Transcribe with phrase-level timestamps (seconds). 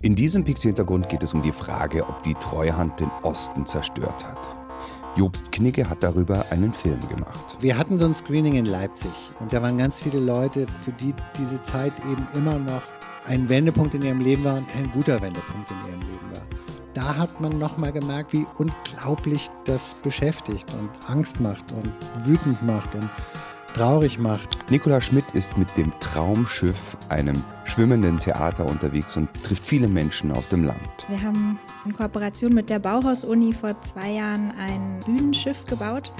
[0.00, 4.38] In diesem Pixel-Hintergrund geht es um die Frage, ob die Treuhand den Osten zerstört hat.
[5.16, 7.56] Jobst Knigge hat darüber einen Film gemacht.
[7.58, 11.12] Wir hatten so ein Screening in Leipzig und da waren ganz viele Leute, für die
[11.36, 12.82] diese Zeit eben immer noch
[13.26, 16.46] ein Wendepunkt in ihrem Leben war und kein guter Wendepunkt in ihrem Leben war.
[16.94, 21.92] Da hat man nochmal gemerkt, wie unglaublich das beschäftigt und Angst macht und
[22.24, 23.10] wütend macht und
[23.74, 24.70] traurig macht.
[24.70, 30.48] Nikola Schmidt ist mit dem Traumschiff, einem schwimmenden Theater unterwegs und trifft viele Menschen auf
[30.48, 30.78] dem Land.
[31.08, 36.12] Wir haben in Kooperation mit der Bauhaus-Uni vor zwei Jahren ein Bühnenschiff gebaut,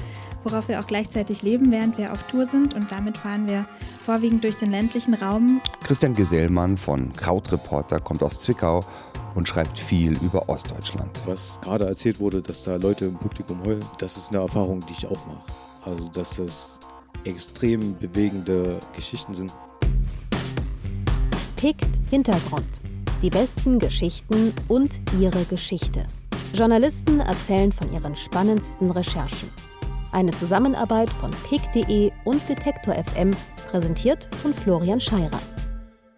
[0.45, 2.74] worauf wir auch gleichzeitig leben, während wir auf Tour sind.
[2.74, 3.66] Und damit fahren wir
[4.04, 5.60] vorwiegend durch den ländlichen Raum.
[5.84, 8.84] Christian Gesellmann von Krautreporter kommt aus Zwickau
[9.34, 11.10] und schreibt viel über Ostdeutschland.
[11.26, 14.92] Was gerade erzählt wurde, dass da Leute im Publikum heulen, das ist eine Erfahrung, die
[14.92, 15.42] ich auch mache.
[15.84, 16.80] Also, dass das
[17.24, 19.54] extrem bewegende Geschichten sind.
[21.56, 22.80] Pickt Hintergrund.
[23.22, 26.06] Die besten Geschichten und ihre Geschichte.
[26.54, 29.51] Journalisten erzählen von ihren spannendsten Recherchen.
[30.12, 33.32] Eine Zusammenarbeit von pick.de und Detektor FM,
[33.68, 35.40] präsentiert von Florian Scheirer.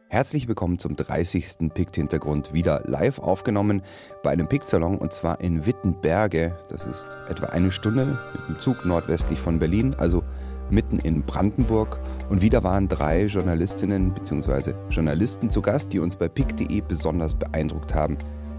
[0.08, 1.72] Herzlich willkommen zum 30.
[1.72, 3.82] Pikt-Hintergrund, wieder live aufgenommen
[4.22, 6.56] bei einem Pikt-Salon und zwar in Wittenberge.
[6.68, 10.22] Das ist etwa eine Stunde mit dem Zug nordwestlich von Berlin, also
[10.70, 11.98] mitten in Brandenburg.
[12.28, 14.74] Und wieder waren drei Journalistinnen bzw.
[14.90, 18.16] Journalisten zu Gast, die uns bei pick.de besonders beeindruckt haben.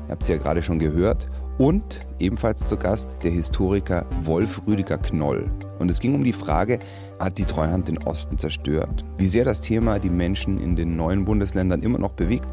[0.08, 1.28] Ihr habt es ja gerade schon gehört.
[1.58, 5.50] Und ebenfalls zu Gast der Historiker Wolf Rüdiger Knoll.
[5.80, 6.80] Und es ging um die Frage,
[7.20, 9.06] hat die Treuhand den Osten zerstört?
[9.18, 12.48] Wie sehr das Thema die Menschen in den neuen Bundesländern immer noch bewegt,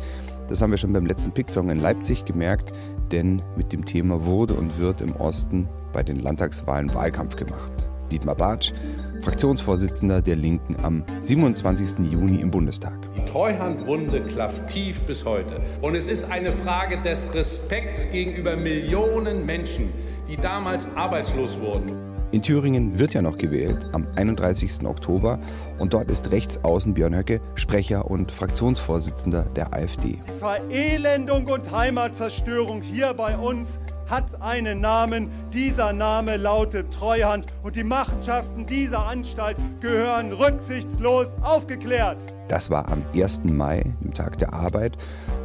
[0.48, 2.72] das haben wir schon beim letzten Pick-Song in Leipzig gemerkt,
[3.12, 7.88] denn mit dem Thema wurde und wird im Osten bei den Landtagswahlen Wahlkampf gemacht.
[8.10, 8.72] Dietmar Bartsch
[9.22, 12.10] Fraktionsvorsitzender der Linken am 27.
[12.10, 12.98] Juni im Bundestag.
[13.14, 15.62] Die Treuhandwunde klafft tief bis heute.
[15.82, 19.92] Und es ist eine Frage des Respekts gegenüber Millionen Menschen,
[20.28, 21.92] die damals arbeitslos wurden.
[22.30, 24.86] In Thüringen wird ja noch gewählt am 31.
[24.86, 25.38] Oktober
[25.78, 30.18] und dort ist Rechtsaußen Björn Höcke Sprecher und Fraktionsvorsitzender der AfD.
[30.26, 35.30] Die Verelendung und Heimatzerstörung hier bei uns hat einen Namen.
[35.52, 42.18] Dieser Name lautet Treuhand und die Machenschaften dieser Anstalt gehören rücksichtslos aufgeklärt.
[42.48, 43.44] Das war am 1.
[43.44, 44.97] Mai, dem Tag der Arbeit.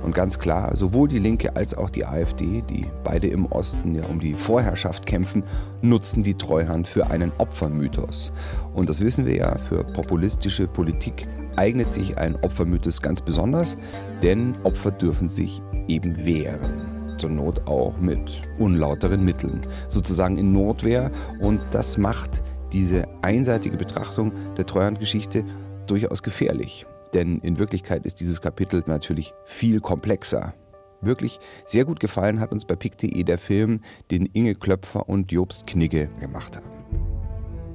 [0.04, 4.04] Und ganz klar, sowohl die Linke als auch die AfD, die beide im Osten ja
[4.06, 5.44] um die Vorherrschaft kämpfen,
[5.82, 8.32] nutzen die Treuhand für einen Opfermythos.
[8.74, 13.78] Und das wissen wir ja, für populistische Politik eignet sich ein Opfermythos ganz besonders,
[14.22, 21.12] denn Opfer dürfen sich eben wehren zur Not auch mit unlauteren Mitteln, sozusagen in Notwehr.
[21.40, 25.46] Und das macht diese einseitige Betrachtung der Treuhandgeschichte
[25.88, 26.86] durchaus gefährlich.
[27.14, 30.54] Denn in Wirklichkeit ist dieses Kapitel natürlich viel komplexer.
[31.02, 35.68] Wirklich sehr gut gefallen hat uns bei pick.de der Film, den Inge Klöpfer und Jobst
[35.68, 36.66] Knigge gemacht haben.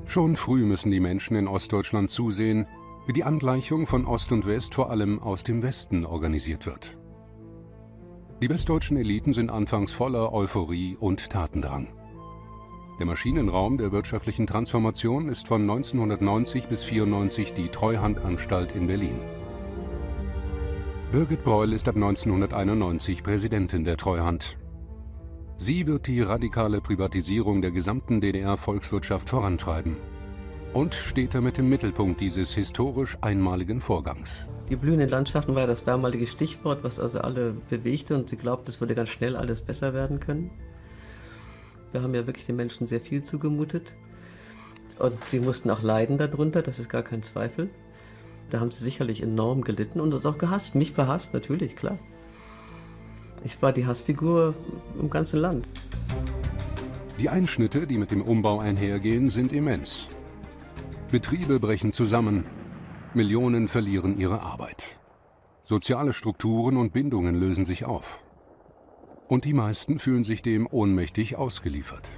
[0.06, 2.66] Schon früh müssen die Menschen in Ostdeutschland zusehen,
[3.06, 6.96] wie die Angleichung von Ost und West vor allem aus dem Westen organisiert wird.
[8.40, 11.88] Die westdeutschen Eliten sind anfangs voller Euphorie und Tatendrang.
[13.00, 19.18] Der Maschinenraum der wirtschaftlichen Transformation ist von 1990 bis 1994 die Treuhandanstalt in Berlin.
[21.10, 24.56] Birgit Breul ist ab 1991 Präsidentin der Treuhand.
[25.56, 29.96] Sie wird die radikale Privatisierung der gesamten DDR-Volkswirtschaft vorantreiben
[30.74, 34.46] und steht damit im Mittelpunkt dieses historisch einmaligen Vorgangs.
[34.68, 38.80] Die blühenden Landschaften war das damalige Stichwort, was also alle bewegte und sie glaubten, es
[38.80, 40.50] würde ganz schnell alles besser werden können.
[41.92, 43.94] Wir haben ja wirklich den Menschen sehr viel zugemutet
[44.98, 47.70] und sie mussten auch leiden darunter, das ist gar kein Zweifel.
[48.50, 51.98] Da haben sie sicherlich enorm gelitten und uns auch gehasst, mich behasst, natürlich, klar.
[53.44, 54.54] Ich war die Hassfigur
[55.00, 55.66] im ganzen Land.
[57.18, 60.08] Die Einschnitte, die mit dem Umbau einhergehen, sind immens.
[61.10, 62.44] Betriebe brechen zusammen,
[63.18, 64.96] Millionen verlieren ihre Arbeit.
[65.64, 68.22] Soziale Strukturen und Bindungen lösen sich auf.
[69.26, 72.08] Und die meisten fühlen sich dem ohnmächtig ausgeliefert.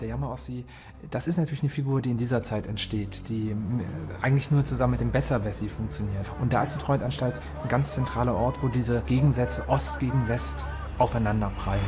[0.00, 0.64] Der Jammer-Ossi,
[1.10, 3.54] das ist natürlich eine Figur, die in dieser Zeit entsteht, die äh,
[4.22, 6.26] eigentlich nur zusammen mit dem Besserwessi funktioniert.
[6.40, 10.64] Und da ist die Treuhandanstalt ein ganz zentraler Ort, wo diese Gegensätze Ost gegen West
[10.98, 11.82] aufeinander prallen.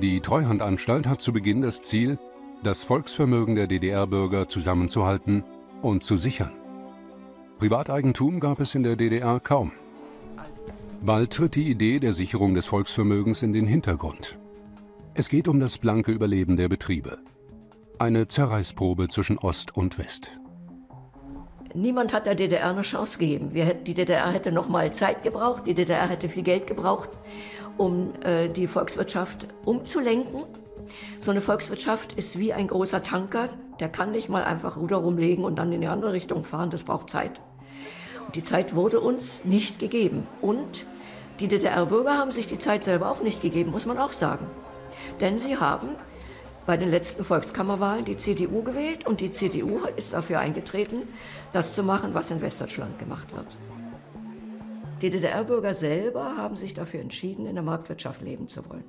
[0.00, 2.16] Die Treuhandanstalt hat zu Beginn das Ziel,
[2.62, 5.44] das Volksvermögen der DDR-Bürger zusammenzuhalten
[5.82, 6.52] und zu sichern.
[7.58, 9.72] Privateigentum gab es in der DDR kaum.
[11.02, 14.38] Bald tritt die Idee der Sicherung des Volksvermögens in den Hintergrund.
[15.14, 17.18] Es geht um das blanke Überleben der Betriebe.
[17.98, 20.38] Eine Zerreißprobe zwischen Ost und West.
[21.74, 23.52] Niemand hat der DDR eine Chance gegeben.
[23.84, 27.10] die DDR hätte noch mal Zeit gebraucht, die DDR hätte viel Geld gebraucht,
[27.78, 30.44] um äh, die Volkswirtschaft umzulenken.
[31.18, 33.48] So eine Volkswirtschaft ist wie ein großer Tanker,
[33.78, 36.84] der kann nicht mal einfach Ruder rumlegen und dann in die andere Richtung fahren, das
[36.84, 37.40] braucht Zeit.
[38.26, 40.26] Und die Zeit wurde uns nicht gegeben.
[40.40, 40.86] Und
[41.40, 44.46] die DDR-Bürger haben sich die Zeit selber auch nicht gegeben, muss man auch sagen.
[45.20, 45.88] Denn sie haben
[46.66, 51.02] bei den letzten Volkskammerwahlen die CDU gewählt und die CDU ist dafür eingetreten,
[51.52, 53.56] das zu machen, was in Westdeutschland gemacht wird.
[55.02, 58.84] Die DDR-Bürger selber haben sich dafür entschieden, in der Marktwirtschaft leben zu wollen.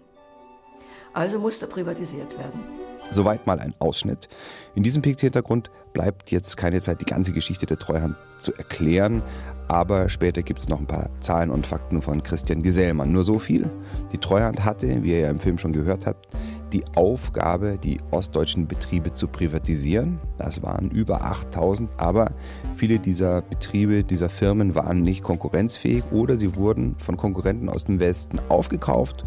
[1.14, 2.62] Also musste privatisiert werden.
[3.10, 4.30] Soweit mal ein Ausschnitt.
[4.74, 9.22] In diesem Pikt-Hintergrund bleibt jetzt keine Zeit, die ganze Geschichte der Treuhand zu erklären,
[9.68, 13.12] aber später gibt es noch ein paar Zahlen und Fakten von Christian Gesellmann.
[13.12, 13.70] Nur so viel.
[14.12, 16.28] Die Treuhand hatte, wie ihr ja im Film schon gehört habt,
[16.74, 20.20] die Aufgabe, die ostdeutschen Betriebe zu privatisieren.
[20.38, 22.32] Das waren über 8000, aber
[22.76, 28.00] viele dieser Betriebe, dieser Firmen waren nicht konkurrenzfähig oder sie wurden von Konkurrenten aus dem
[28.00, 29.26] Westen aufgekauft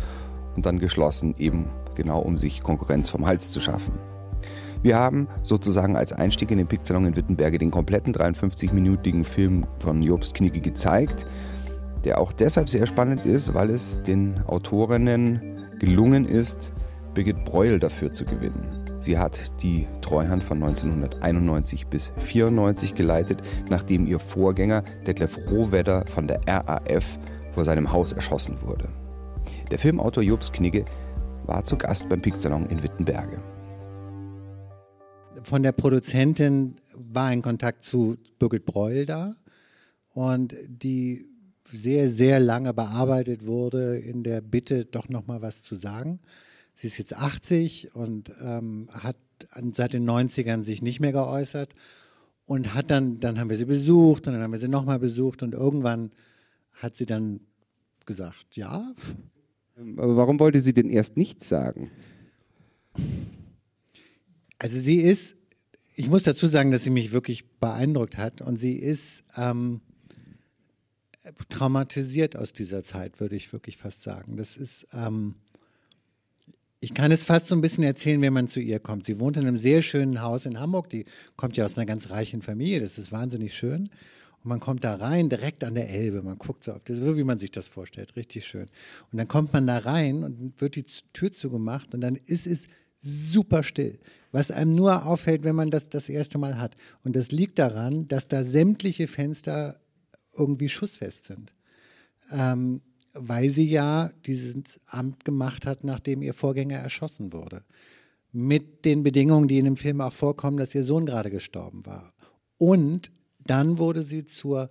[0.56, 3.92] und dann geschlossen, eben genau um sich Konkurrenz vom Hals zu schaffen.
[4.82, 10.02] Wir haben sozusagen als Einstieg in den Picksalon in Wittenberge den kompletten 53-minütigen Film von
[10.02, 11.26] Jobst Knigge gezeigt,
[12.04, 15.40] der auch deshalb sehr spannend ist, weil es den Autorinnen
[15.78, 16.74] gelungen ist,
[17.14, 18.84] Birgit Breuel dafür zu gewinnen.
[19.00, 26.26] Sie hat die Treuhand von 1991 bis 1994 geleitet, nachdem ihr Vorgänger Detlef Rohwedder von
[26.26, 27.18] der RAF
[27.52, 28.88] vor seinem Haus erschossen wurde.
[29.70, 30.84] Der Filmautor Jobs Knigge
[31.44, 33.40] war zu Gast beim Picksalon in Wittenberge.
[35.42, 39.34] Von der Produzentin war ein Kontakt zu Birgit Breul da
[40.12, 41.26] und die
[41.72, 46.20] sehr, sehr lange bearbeitet wurde in der Bitte, doch noch mal was zu sagen.
[46.74, 49.16] Sie ist jetzt 80 und ähm, hat
[49.72, 51.74] seit den 90ern sich nicht mehr geäußert
[52.44, 55.42] und hat dann, dann haben wir sie besucht und dann haben wir sie nochmal besucht
[55.42, 56.10] und irgendwann
[56.74, 57.40] hat sie dann
[58.04, 58.92] gesagt, ja,
[59.76, 61.90] aber warum wollte sie denn erst nichts sagen?
[64.58, 65.36] Also sie ist,
[65.96, 69.80] ich muss dazu sagen, dass sie mich wirklich beeindruckt hat und sie ist ähm,
[71.48, 74.36] traumatisiert aus dieser Zeit, würde ich wirklich fast sagen.
[74.36, 75.34] Das ist, ähm,
[76.80, 79.06] ich kann es fast so ein bisschen erzählen, wenn man zu ihr kommt.
[79.06, 81.04] Sie wohnt in einem sehr schönen Haus in Hamburg, die
[81.36, 83.90] kommt ja aus einer ganz reichen Familie, das ist wahnsinnig schön.
[84.44, 86.22] Und man kommt da rein, direkt an der Elbe.
[86.22, 88.14] Man guckt so auf das, so wie man sich das vorstellt.
[88.14, 88.68] Richtig schön.
[89.10, 92.68] Und dann kommt man da rein und wird die Tür zugemacht und dann ist es
[92.98, 93.98] super still.
[94.32, 96.76] Was einem nur auffällt, wenn man das das erste Mal hat.
[97.04, 99.80] Und das liegt daran, dass da sämtliche Fenster
[100.36, 101.54] irgendwie schussfest sind.
[102.30, 102.82] Ähm,
[103.14, 107.62] weil sie ja dieses Amt gemacht hat, nachdem ihr Vorgänger erschossen wurde.
[108.32, 112.12] Mit den Bedingungen, die in dem Film auch vorkommen, dass ihr Sohn gerade gestorben war.
[112.58, 113.10] Und
[113.46, 114.70] dann wurde sie zur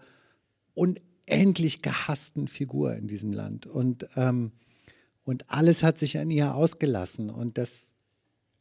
[0.73, 3.65] unendlich gehassten Figur in diesem Land.
[3.65, 4.51] Und, ähm,
[5.23, 7.29] und alles hat sich an ihr ausgelassen.
[7.29, 7.89] Und das,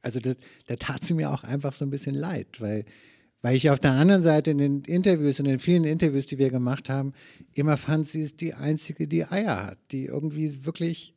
[0.02, 0.36] also das,
[0.66, 2.84] da tat sie mir auch einfach so ein bisschen leid, weil,
[3.40, 6.50] weil ich auf der anderen Seite in den Interviews, in den vielen Interviews, die wir
[6.50, 7.12] gemacht haben,
[7.54, 11.14] immer fand, sie ist die Einzige, die Eier hat, die irgendwie wirklich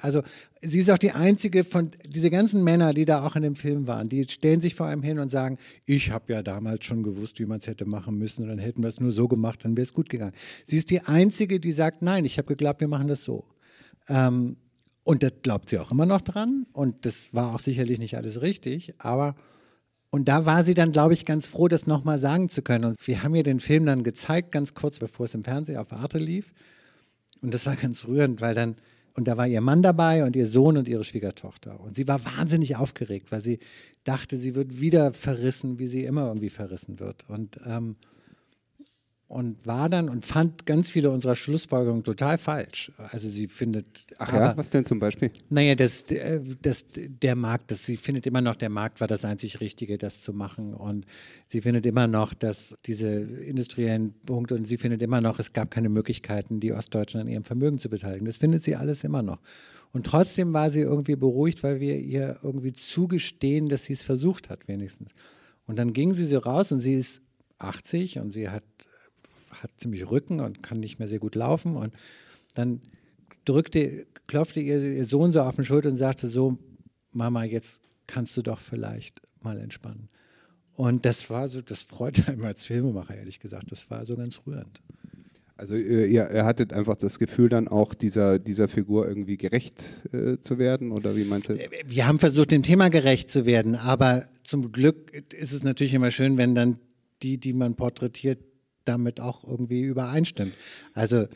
[0.00, 0.22] also
[0.60, 3.86] sie ist auch die einzige von diese ganzen Männer, die da auch in dem Film
[3.86, 7.40] waren, die stellen sich vor einem hin und sagen, ich habe ja damals schon gewusst,
[7.40, 9.76] wie man es hätte machen müssen und dann hätten wir es nur so gemacht, dann
[9.76, 10.34] wäre es gut gegangen.
[10.66, 13.44] Sie ist die einzige, die sagt, nein, ich habe geglaubt, wir machen das so.
[14.08, 14.56] Ähm,
[15.02, 18.40] und das glaubt sie auch immer noch dran und das war auch sicherlich nicht alles
[18.40, 19.34] richtig, aber
[20.10, 22.84] und da war sie dann, glaube ich, ganz froh, das nochmal sagen zu können.
[22.86, 25.92] Und wir haben ihr den Film dann gezeigt, ganz kurz bevor es im Fernsehen auf
[25.92, 26.54] Arte lief.
[27.42, 28.76] Und das war ganz rührend, weil dann
[29.18, 31.80] und da war ihr Mann dabei und ihr Sohn und ihre Schwiegertochter.
[31.80, 33.58] Und sie war wahnsinnig aufgeregt, weil sie
[34.04, 37.28] dachte, sie wird wieder verrissen, wie sie immer irgendwie verrissen wird.
[37.28, 37.96] Und ähm,
[39.28, 42.90] und war dann und fand ganz viele unserer Schlussfolgerungen total falsch.
[42.96, 44.06] Also sie findet.
[44.18, 45.30] Ach aber, ja, was denn zum Beispiel?
[45.50, 49.26] Naja, das, äh, das, der Markt, das, sie findet immer noch, der Markt war das
[49.26, 50.72] einzig Richtige, das zu machen.
[50.72, 51.04] Und
[51.46, 55.70] sie findet immer noch, dass diese industriellen Punkte und sie findet immer noch, es gab
[55.70, 58.24] keine Möglichkeiten, die Ostdeutschen an ihrem Vermögen zu beteiligen.
[58.24, 59.40] Das findet sie alles immer noch.
[59.92, 64.48] Und trotzdem war sie irgendwie beruhigt, weil wir ihr irgendwie zugestehen, dass sie es versucht
[64.48, 65.10] hat, wenigstens.
[65.66, 67.20] Und dann ging sie so raus und sie ist
[67.58, 68.64] 80 und sie hat
[69.62, 71.76] hat ziemlich Rücken und kann nicht mehr sehr gut laufen.
[71.76, 71.92] Und
[72.54, 72.80] dann
[73.44, 76.58] drückte, klopfte ihr, ihr Sohn so auf den Schulter und sagte so,
[77.12, 80.08] Mama, jetzt kannst du doch vielleicht mal entspannen.
[80.74, 83.72] Und das war so, das freut einen als Filmemacher, ehrlich gesagt.
[83.72, 84.80] Das war so ganz rührend.
[85.58, 90.38] Also ihr, ihr hattet einfach das Gefühl, dann auch dieser, dieser Figur irgendwie gerecht äh,
[90.40, 90.92] zu werden?
[90.92, 91.54] Oder wie meinst du?
[91.54, 95.94] Äh, wir haben versucht, dem Thema gerecht zu werden, aber zum Glück ist es natürlich
[95.94, 96.78] immer schön, wenn dann
[97.24, 98.38] die, die man porträtiert,
[98.88, 100.54] damit auch irgendwie übereinstimmt.
[100.94, 101.26] Also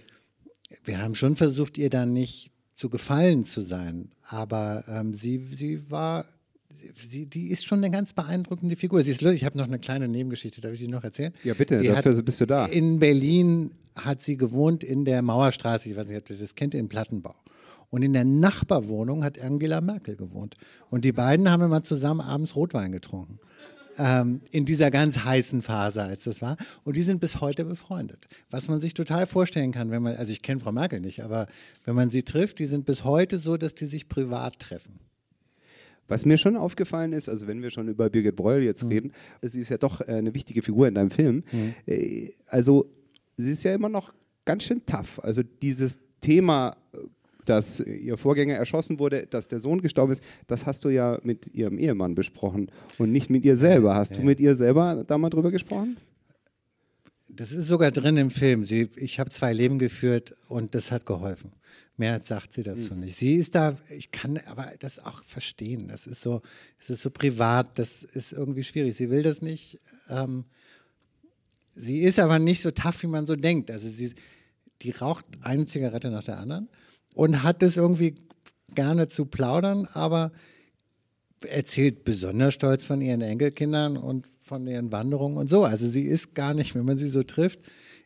[0.85, 5.91] wir haben schon versucht, ihr da nicht zu gefallen zu sein, aber ähm, sie, sie
[5.91, 6.25] war
[7.03, 9.03] sie, die ist schon eine ganz beeindruckende Figur.
[9.03, 11.33] Sie ist Ich habe noch eine kleine Nebengeschichte, darf ich die noch erzählen?
[11.45, 12.67] Ja, bitte, sie dafür hat, bist du da.
[12.67, 16.75] In Berlin hat sie gewohnt in der Mauerstraße, ich weiß nicht, ob ihr das kennt,
[16.75, 17.35] in Plattenbau.
[17.91, 20.57] Und in der Nachbarwohnung hat Angela Merkel gewohnt.
[20.89, 23.39] Und die beiden haben immer zusammen abends Rotwein getrunken.
[23.99, 26.57] Ähm, in dieser ganz heißen Phase, als das war.
[26.85, 28.27] Und die sind bis heute befreundet.
[28.51, 31.47] Was man sich total vorstellen kann, wenn man, also ich kenne Frau Merkel nicht, aber
[31.85, 34.99] wenn man sie trifft, die sind bis heute so, dass die sich privat treffen.
[36.09, 38.91] Was mir schon aufgefallen ist, also wenn wir schon über Birgit Breul jetzt mhm.
[38.91, 41.45] reden, sie ist ja doch äh, eine wichtige Figur in deinem Film.
[41.53, 41.75] Mhm.
[41.87, 42.91] Äh, also
[43.37, 44.13] sie ist ja immer noch
[44.45, 45.21] ganz schön tough.
[45.23, 46.77] Also dieses Thema,
[47.45, 51.55] dass ihr Vorgänger erschossen wurde, dass der Sohn gestorben ist, das hast du ja mit
[51.55, 53.95] ihrem Ehemann besprochen und nicht mit ihr selber.
[53.95, 54.19] Hast ja.
[54.19, 55.97] du mit ihr selber da mal drüber gesprochen?
[57.29, 58.63] Das ist sogar drin im Film.
[58.63, 61.53] Sie, ich habe zwei Leben geführt und das hat geholfen.
[61.97, 63.01] Mehr sagt sie dazu mhm.
[63.01, 63.17] nicht.
[63.17, 65.89] Sie ist da, ich kann aber das auch verstehen.
[65.89, 66.43] Das ist so,
[66.79, 68.97] das ist so privat, das ist irgendwie schwierig.
[68.97, 69.79] Sie will das nicht.
[70.09, 70.45] Ähm,
[71.71, 73.71] sie ist aber nicht so tough, wie man so denkt.
[73.71, 74.15] Also sie,
[74.83, 76.69] die raucht eine Zigarette nach der anderen
[77.15, 78.15] und hat es irgendwie
[78.75, 80.33] gerne zu plaudern, aber
[81.47, 85.65] erzählt besonders stolz von ihren Enkelkindern und von ihren Wanderungen und so.
[85.65, 87.61] Also sie ist gar nicht, wenn man sie so trifft,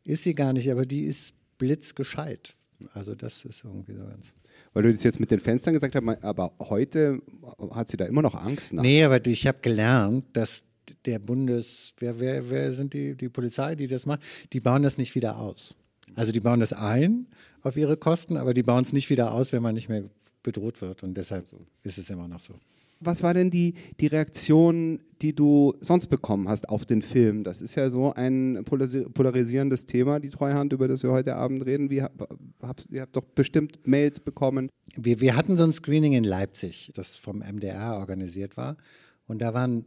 [0.04, 2.54] ist sie gar nicht, aber die ist blitzgescheit.
[2.94, 4.26] Also das ist irgendwie so ganz.
[4.72, 7.22] Weil du das jetzt mit den Fenstern gesagt hast, aber heute
[7.70, 8.82] hat sie da immer noch Angst nach.
[8.82, 10.64] Nee, aber ich habe gelernt, dass
[11.04, 14.20] der Bundes, wer, wer, wer sind die, die Polizei, die das macht,
[14.52, 15.76] die bauen das nicht wieder aus.
[16.14, 17.26] Also die bauen das ein
[17.66, 20.04] auf ihre Kosten, aber die bauen es nicht wieder aus, wenn man nicht mehr
[20.42, 21.02] bedroht wird.
[21.02, 21.46] Und deshalb
[21.82, 22.54] ist es immer noch so.
[23.00, 27.44] Was war denn die, die Reaktion, die du sonst bekommen hast auf den Film?
[27.44, 31.90] Das ist ja so ein polarisierendes Thema, die Treuhand, über das wir heute Abend reden.
[31.90, 34.70] Wie, habt, ihr habt doch bestimmt Mails bekommen.
[34.94, 38.78] Wir, wir hatten so ein Screening in Leipzig, das vom MDR organisiert war.
[39.26, 39.85] Und da waren,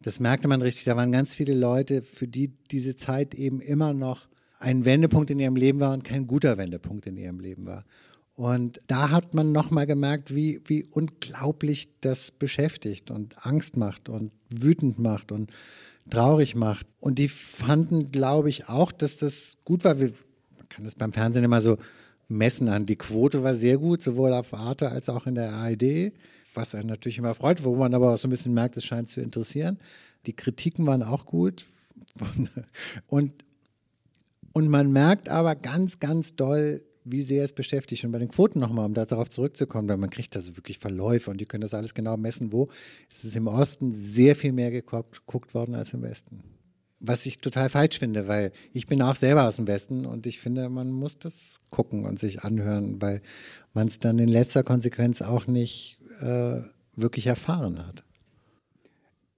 [0.00, 3.94] das merkte man richtig, da waren ganz viele Leute, für die diese Zeit eben immer
[3.94, 7.84] noch ein Wendepunkt in ihrem Leben war und kein guter Wendepunkt in ihrem Leben war.
[8.34, 14.30] Und da hat man nochmal gemerkt, wie, wie unglaublich das beschäftigt und Angst macht und
[14.48, 15.50] wütend macht und
[16.08, 16.86] traurig macht.
[17.00, 19.96] Und die fanden, glaube ich, auch, dass das gut war.
[19.96, 20.12] man
[20.68, 21.78] kann das beim Fernsehen immer so
[22.28, 22.86] messen an.
[22.86, 26.12] Die Quote war sehr gut, sowohl auf Arte als auch in der ARD,
[26.54, 29.10] was einen natürlich immer freut, wo man aber auch so ein bisschen merkt, es scheint
[29.10, 29.78] zu interessieren.
[30.26, 31.66] Die Kritiken waren auch gut.
[33.08, 33.32] Und,
[34.58, 38.04] und man merkt aber ganz, ganz doll, wie sehr es beschäftigt.
[38.04, 41.40] Und bei den Quoten nochmal, um darauf zurückzukommen, weil man kriegt also wirklich Verläufe und
[41.40, 42.68] die können das alles genau messen, wo.
[43.08, 46.42] Es ist im Osten sehr viel mehr geguckt worden als im Westen.
[46.98, 50.40] Was ich total falsch finde, weil ich bin auch selber aus dem Westen und ich
[50.40, 53.22] finde, man muss das gucken und sich anhören, weil
[53.74, 56.62] man es dann in letzter Konsequenz auch nicht äh,
[56.96, 58.02] wirklich erfahren hat.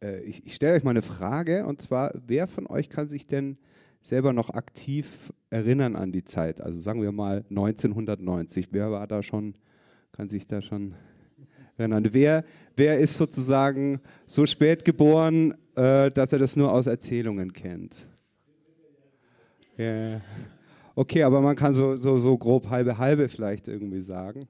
[0.03, 3.27] Äh, ich, ich stelle euch mal eine Frage und zwar, wer von euch kann sich
[3.27, 3.59] denn
[4.01, 6.61] selber noch aktiv erinnern an die Zeit.
[6.61, 8.69] Also sagen wir mal 1990.
[8.71, 9.55] Wer war da schon,
[10.13, 10.95] kann sich da schon
[11.77, 12.09] erinnern?
[12.13, 12.45] Wer,
[12.77, 18.07] wer ist sozusagen so spät geboren, äh, dass er das nur aus Erzählungen kennt?
[19.77, 20.21] Ja.
[20.95, 24.49] Okay, aber man kann so, so, so grob halbe halbe vielleicht irgendwie sagen.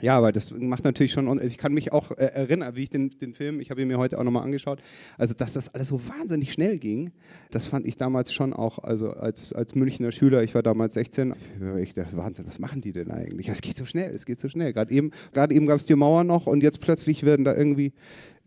[0.00, 3.10] Ja, aber das macht natürlich schon, ich kann mich auch äh, erinnern, wie ich den,
[3.10, 4.80] den Film, ich habe ihn mir heute auch nochmal angeschaut,
[5.18, 7.12] also dass das alles so wahnsinnig schnell ging,
[7.50, 11.34] das fand ich damals schon auch, also als, als Münchner Schüler, ich war damals 16,
[11.78, 13.48] ich dachte, Wahnsinn, was machen die denn eigentlich?
[13.48, 14.72] Es geht so schnell, es geht so schnell.
[14.72, 17.92] Gerade eben, eben gab es die Mauer noch und jetzt plötzlich werden da irgendwie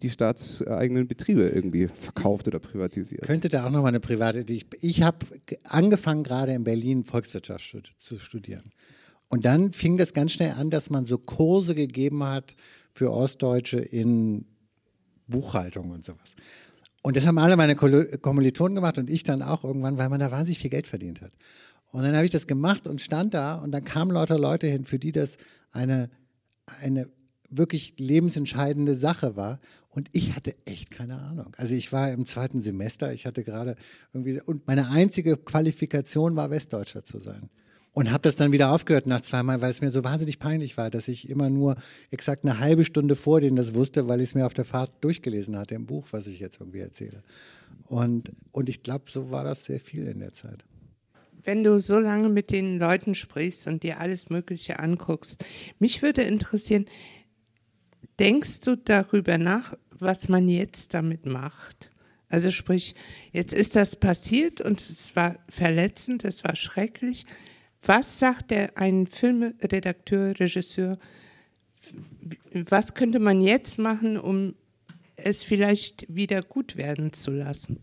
[0.02, 3.22] die staatseigenen Betriebe irgendwie verkauft oder privatisiert.
[3.22, 5.25] Könnte da auch nochmal eine private, ich, ich habe
[5.64, 8.72] angefangen gerade in Berlin Volkswirtschaft zu studieren.
[9.36, 12.56] Und dann fing das ganz schnell an, dass man so Kurse gegeben hat
[12.94, 14.46] für Ostdeutsche in
[15.27, 16.38] Buchhaltung und sowas.
[17.01, 20.32] Und das haben alle meine Kommilitonen gemacht und ich dann auch irgendwann, weil man da
[20.32, 21.34] wahnsinnig viel Geld verdient hat.
[21.92, 24.86] Und dann habe ich das gemacht und stand da und dann kamen lauter Leute hin,
[24.86, 25.36] für die das
[25.74, 26.10] eine,
[26.82, 27.10] eine
[27.50, 29.60] wirklich lebensentscheidende Sache war.
[29.89, 31.51] Und ich hatte echt keine Ahnung.
[31.58, 33.75] Also ich war im zweiten Semester, ich hatte gerade
[34.13, 37.50] irgendwie, und meine einzige Qualifikation war, Westdeutscher zu sein.
[37.96, 40.90] Und habe das dann wieder aufgehört nach zweimal, weil es mir so wahnsinnig peinlich war,
[40.90, 41.78] dass ich immer nur
[42.12, 44.92] exakt eine halbe Stunde vor denen das wusste, weil ich es mir auf der Fahrt
[45.00, 47.24] durchgelesen hatte im Buch, was ich jetzt irgendwie erzähle.
[47.86, 50.66] Und, und ich glaube, so war das sehr viel in der Zeit.
[51.46, 55.46] Wenn du so lange mit den Leuten sprichst und dir alles Mögliche anguckst,
[55.80, 56.88] mich würde interessieren,
[58.20, 61.92] denkst du darüber nach, was man jetzt damit macht?
[62.28, 62.94] Also sprich,
[63.32, 67.25] jetzt ist das passiert und es war verletzend, es war schrecklich.
[67.86, 70.98] Was sagt der ein Filmredakteur, Regisseur?
[72.54, 74.56] Was könnte man jetzt machen, um
[75.15, 77.77] es vielleicht wieder gut werden zu lassen?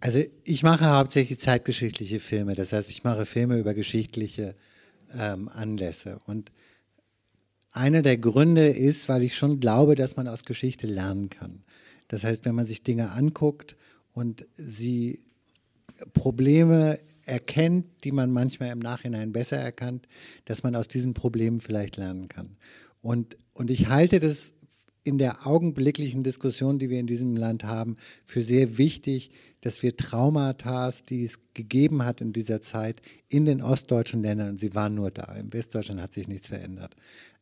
[0.00, 2.54] Also ich mache hauptsächlich zeitgeschichtliche Filme.
[2.54, 4.54] Das heißt, ich mache Filme über geschichtliche
[5.18, 6.20] ähm, Anlässe.
[6.26, 6.52] Und
[7.72, 11.64] einer der Gründe ist, weil ich schon glaube, dass man aus Geschichte lernen kann.
[12.06, 13.76] Das heißt, wenn man sich Dinge anguckt
[14.12, 15.24] und sie
[16.12, 20.08] Probleme erkennt, die man manchmal im Nachhinein besser erkannt,
[20.44, 22.56] dass man aus diesen Problemen vielleicht lernen kann.
[23.02, 24.54] Und, und ich halte das
[25.04, 29.96] in der augenblicklichen Diskussion, die wir in diesem Land haben, für sehr wichtig, dass wir
[29.96, 34.94] Traumata, die es gegeben hat in dieser Zeit, in den ostdeutschen Ländern, und sie waren
[34.94, 36.96] nur da, im Westdeutschland hat sich nichts verändert,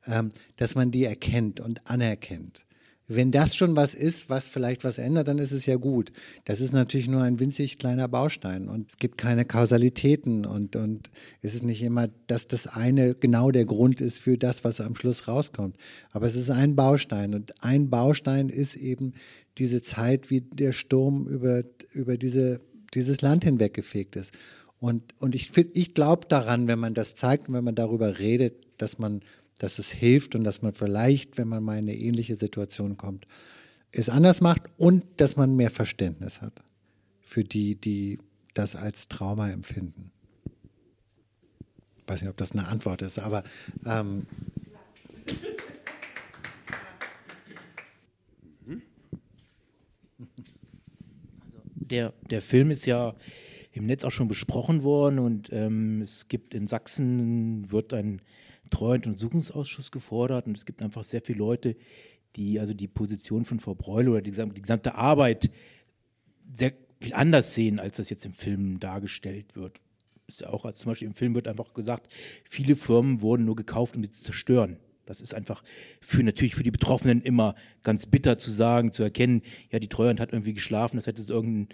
[0.06, 2.64] ähm, dass man die erkennt und anerkennt.
[3.08, 6.12] Wenn das schon was ist, was vielleicht was ändert, dann ist es ja gut.
[6.44, 11.10] Das ist natürlich nur ein winzig kleiner Baustein und es gibt keine Kausalitäten und, und
[11.40, 14.94] es ist nicht immer, dass das eine genau der Grund ist für das, was am
[14.94, 15.76] Schluss rauskommt.
[16.12, 19.14] Aber es ist ein Baustein und ein Baustein ist eben
[19.58, 22.60] diese Zeit, wie der Sturm über, über diese,
[22.94, 24.32] dieses Land hinweggefegt ist.
[24.78, 28.54] Und, und ich, ich glaube daran, wenn man das zeigt und wenn man darüber redet,
[28.78, 29.20] dass man
[29.58, 33.26] dass es hilft und dass man vielleicht, wenn man mal in eine ähnliche Situation kommt,
[33.92, 36.62] es anders macht und dass man mehr Verständnis hat
[37.20, 38.18] für die, die
[38.54, 40.10] das als Trauma empfinden.
[41.98, 43.42] Ich weiß nicht, ob das eine Antwort ist, aber
[43.86, 44.26] ähm
[51.92, 53.14] der, der Film ist ja
[53.72, 58.20] im Netz auch schon besprochen worden und ähm, es gibt in Sachsen wird ein
[58.72, 61.76] Treu- und Untersuchungsausschuss gefordert und es gibt einfach sehr viele Leute,
[62.36, 65.50] die also die Position von Frau Breul oder die, die gesamte Arbeit
[66.52, 69.80] sehr viel anders sehen, als das jetzt im Film dargestellt wird.
[70.26, 72.12] Ist ja auch, als zum Beispiel im Film wird einfach gesagt,
[72.44, 74.78] viele Firmen wurden nur gekauft, um sie zu zerstören.
[75.04, 75.62] Das ist einfach
[76.00, 80.20] für natürlich für die Betroffenen immer ganz bitter zu sagen, zu erkennen, ja, die Treuhand
[80.20, 81.68] hat irgendwie geschlafen, das hätte es irgendein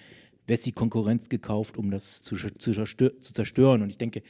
[0.47, 3.83] Wessi-Konkurrenz gekauft, um das zu, zu, zu zerstören.
[3.83, 4.23] Und ich denke,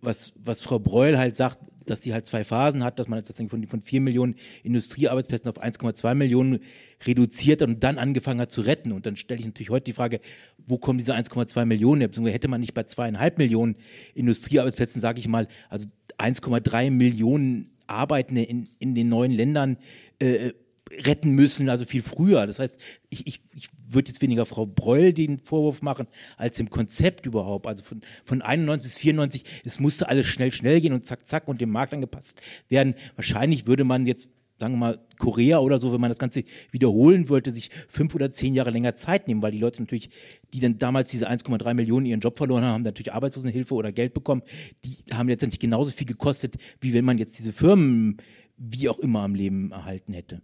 [0.00, 3.34] was, was Frau Breul halt sagt, dass sie halt zwei Phasen hat, dass man jetzt
[3.36, 6.60] von, von 4 Millionen Industriearbeitsplätzen auf 1,2 Millionen
[7.04, 8.92] reduziert hat und dann angefangen hat zu retten.
[8.92, 10.20] Und dann stelle ich natürlich heute die Frage,
[10.66, 12.08] wo kommen diese 1,2 Millionen her?
[12.08, 13.76] Beziehungsweise hätte man nicht bei zweieinhalb Millionen
[14.14, 15.86] Industriearbeitsplätzen, sage ich mal, also
[16.18, 19.78] 1,3 Millionen Arbeitende in, in den neuen Ländern
[20.18, 20.52] äh,
[20.90, 22.46] retten müssen, also viel früher.
[22.46, 26.70] Das heißt, ich, ich, ich würde jetzt weniger Frau Breul den Vorwurf machen, als dem
[26.70, 27.66] Konzept überhaupt.
[27.66, 31.48] Also von, von 91 bis 94, es musste alles schnell, schnell gehen und zack, zack
[31.48, 32.94] und dem Markt angepasst werden.
[33.16, 34.28] Wahrscheinlich würde man jetzt
[34.60, 38.30] sagen wir mal, Korea oder so, wenn man das Ganze wiederholen wollte, sich fünf oder
[38.30, 40.10] zehn Jahre länger Zeit nehmen, weil die Leute natürlich,
[40.52, 44.14] die dann damals diese 1,3 Millionen ihren Job verloren haben, haben natürlich Arbeitslosenhilfe oder Geld
[44.14, 44.42] bekommen.
[44.84, 48.16] Die haben letztendlich genauso viel gekostet, wie wenn man jetzt diese Firmen
[48.56, 50.42] wie auch immer am Leben erhalten hätte.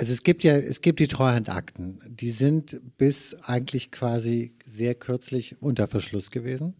[0.00, 2.00] Also es gibt ja, es gibt die Treuhandakten.
[2.08, 6.72] Die sind bis eigentlich quasi sehr kürzlich unter Verschluss gewesen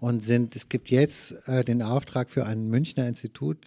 [0.00, 3.58] und sind, es gibt jetzt äh, den Auftrag für ein Münchner Institut,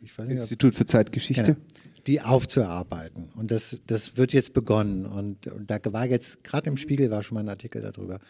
[0.00, 1.66] nicht, Institut für Zeitgeschichte, genau,
[2.06, 3.32] die aufzuarbeiten.
[3.34, 5.04] Und das, das wird jetzt begonnen.
[5.04, 8.20] Und, und da war jetzt, gerade im Spiegel war schon mal ein Artikel darüber.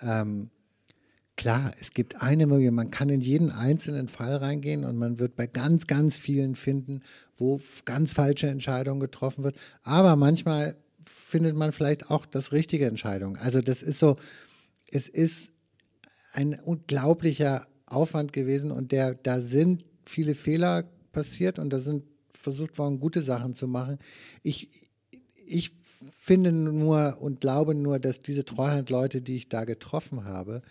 [0.00, 0.48] Ähm,
[1.36, 5.36] Klar, es gibt eine Möglichkeit, man kann in jeden einzelnen Fall reingehen und man wird
[5.36, 7.02] bei ganz, ganz vielen finden,
[7.36, 9.56] wo ganz falsche Entscheidungen getroffen wird.
[9.82, 13.36] Aber manchmal findet man vielleicht auch das richtige Entscheidung.
[13.36, 14.16] Also das ist so,
[14.90, 15.50] es ist
[16.32, 22.78] ein unglaublicher Aufwand gewesen und der, da sind viele Fehler passiert und da sind versucht
[22.78, 23.98] worden, gute Sachen zu machen.
[24.42, 24.68] Ich,
[25.46, 25.72] ich
[26.18, 30.62] finde nur und glaube nur, dass diese Treuhandleute, die ich da getroffen habe,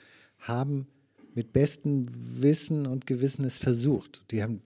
[0.47, 0.88] haben
[1.34, 4.23] mit bestem Wissen und Gewissen es versucht.
[4.31, 4.62] Die haben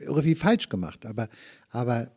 [0.00, 1.28] irgendwie falsch gemacht, aber,
[1.70, 2.10] aber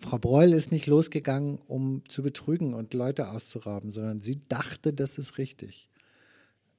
[0.00, 5.18] Frau Breul ist nicht losgegangen, um zu betrügen und Leute auszurauben, sondern sie dachte, das
[5.18, 5.88] ist richtig.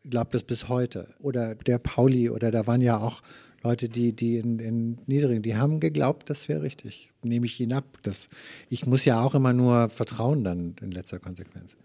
[0.04, 1.14] Ich glaube das bis heute.
[1.20, 3.22] Oder der Pauli, oder da waren ja auch
[3.64, 7.12] Leute, die, die in, in Niedrigen, die haben geglaubt, das wäre richtig.
[7.22, 7.86] Nehme ich ihn ab.
[8.02, 8.28] Das,
[8.70, 11.76] ich muss ja auch immer nur vertrauen dann in letzter Konsequenz.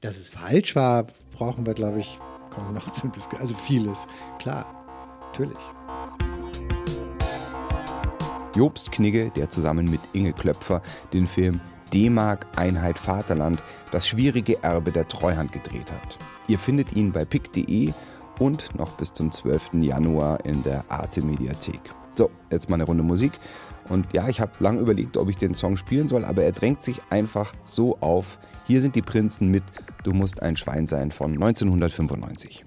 [0.00, 2.18] Dass es falsch war, brauchen wir, glaube ich,
[2.56, 3.42] kommen noch zu Diskussionen.
[3.42, 4.06] Also vieles,
[4.38, 4.66] klar,
[5.26, 5.58] natürlich.
[8.54, 10.80] Jobst Knigge, der zusammen mit Inge Klöpfer
[11.12, 11.60] den Film
[11.92, 16.18] D-Mark Einheit Vaterland, das schwierige Erbe der Treuhand gedreht hat.
[16.48, 17.92] Ihr findet ihn bei pick.de
[18.38, 19.74] und noch bis zum 12.
[19.74, 21.80] Januar in der Arte Mediathek.
[22.14, 23.32] So, jetzt mal eine Runde Musik.
[23.88, 26.82] Und ja, ich habe lange überlegt, ob ich den Song spielen soll, aber er drängt
[26.82, 28.38] sich einfach so auf.
[28.66, 29.62] Hier sind die Prinzen mit
[30.02, 32.64] Du musst ein Schwein sein von 1995.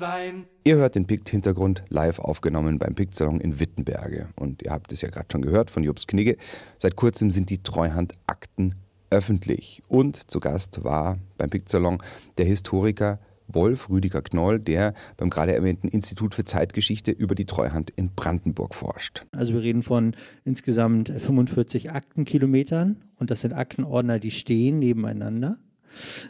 [0.00, 0.46] sein.
[0.64, 4.30] Ihr hört den Pikt-Hintergrund live aufgenommen beim Pikt-Salon in Wittenberge.
[4.34, 6.36] Und ihr habt es ja gerade schon gehört von Jobs Knigge.
[6.78, 8.74] Seit kurzem sind die Treuhandakten
[9.10, 9.82] öffentlich.
[9.86, 12.02] Und zu Gast war beim Pikt-Salon
[12.38, 17.90] der Historiker Wolf Rüdiger Knoll, der beim gerade erwähnten Institut für Zeitgeschichte über die Treuhand
[17.90, 19.26] in Brandenburg forscht.
[19.32, 25.58] Also wir reden von insgesamt 45 Aktenkilometern und das sind Aktenordner, die stehen nebeneinander.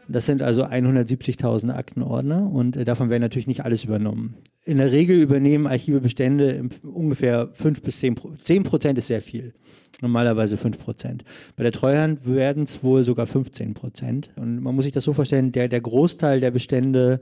[0.08, 4.36] Das sind also 170.000 Aktenordner und äh, davon werden natürlich nicht alles übernommen.
[4.64, 8.46] In der Regel übernehmen Archive Bestände ungefähr 5 bis 10 Prozent.
[8.46, 9.54] 10 Prozent ist sehr viel.
[10.00, 11.24] Normalerweise 5 Prozent.
[11.56, 14.30] Bei der Treuhand werden es wohl sogar 15 Prozent.
[14.36, 17.20] Und man muss sich das so vorstellen, der, der Großteil der Bestände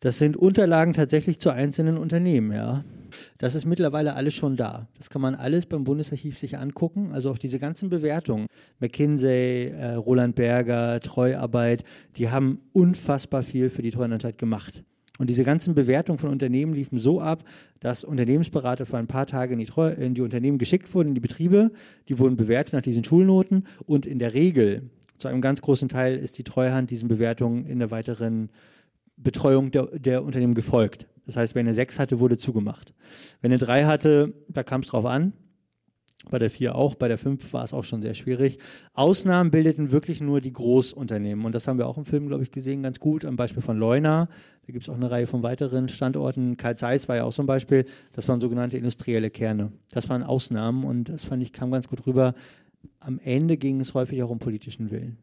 [0.00, 2.84] das sind Unterlagen tatsächlich zu einzelnen Unternehmen, ja.
[3.38, 4.86] Das ist mittlerweile alles schon da.
[4.96, 7.10] Das kann man alles beim Bundesarchiv sich angucken.
[7.12, 8.46] Also auch diese ganzen Bewertungen.
[8.80, 11.84] McKinsey, äh, Roland Berger, Treuarbeit,
[12.16, 14.84] die haben unfassbar viel für die Treuhandzeit gemacht.
[15.18, 17.42] Und diese ganzen Bewertungen von Unternehmen liefen so ab,
[17.80, 21.14] dass Unternehmensberater für ein paar Tage in die, Treu in die Unternehmen geschickt wurden, in
[21.14, 21.72] die Betriebe.
[22.08, 23.66] Die wurden bewertet nach diesen Schulnoten.
[23.84, 27.80] Und in der Regel, zu einem ganz großen Teil, ist die Treuhand diesen Bewertungen in
[27.80, 28.50] der weiteren
[29.18, 31.06] Betreuung der, der Unternehmen gefolgt.
[31.26, 32.94] Das heißt, wenn er sechs hatte, wurde zugemacht.
[33.42, 35.34] Wenn er drei hatte, da kam es drauf an.
[36.30, 38.58] Bei der vier auch, bei der fünf war es auch schon sehr schwierig.
[38.92, 41.44] Ausnahmen bildeten wirklich nur die Großunternehmen.
[41.44, 43.24] Und das haben wir auch im Film, glaube ich, gesehen, ganz gut.
[43.24, 44.28] Am Beispiel von Leuna.
[44.66, 46.56] Da gibt es auch eine Reihe von weiteren Standorten.
[46.56, 47.86] Karl Zeiss war ja auch so ein Beispiel.
[48.12, 49.72] Das waren sogenannte industrielle Kerne.
[49.90, 52.34] Das waren Ausnahmen und das fand ich, kam ganz gut rüber.
[53.00, 55.18] Am Ende ging es häufig auch um politischen Willen,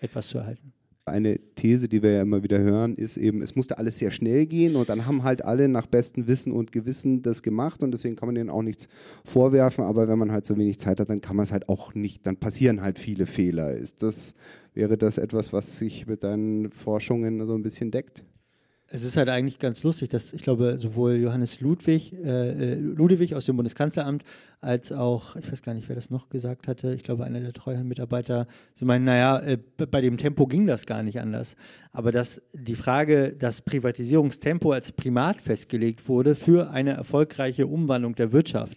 [0.00, 0.72] etwas zu erhalten.
[1.04, 4.46] Eine These, die wir ja immer wieder hören, ist eben, es musste alles sehr schnell
[4.46, 8.14] gehen und dann haben halt alle nach bestem Wissen und Gewissen das gemacht und deswegen
[8.14, 8.86] kann man denen auch nichts
[9.24, 11.94] vorwerfen, aber wenn man halt so wenig Zeit hat, dann kann man es halt auch
[11.94, 13.72] nicht, dann passieren halt viele Fehler.
[13.72, 14.34] Ist das,
[14.74, 18.22] wäre das etwas, was sich mit deinen Forschungen so ein bisschen deckt?
[18.94, 23.34] Es ist halt eigentlich ganz lustig, dass ich glaube, sowohl Johannes Ludwig, äh, äh, Ludwig
[23.34, 24.22] aus dem Bundeskanzleramt
[24.60, 27.54] als auch, ich weiß gar nicht, wer das noch gesagt hatte, ich glaube, einer der
[27.54, 31.56] Treuhandmitarbeiter, sie meinen, naja, äh, bei dem Tempo ging das gar nicht anders.
[31.92, 38.32] Aber dass die Frage, dass Privatisierungstempo als Primat festgelegt wurde für eine erfolgreiche Umwandlung der
[38.34, 38.76] Wirtschaft,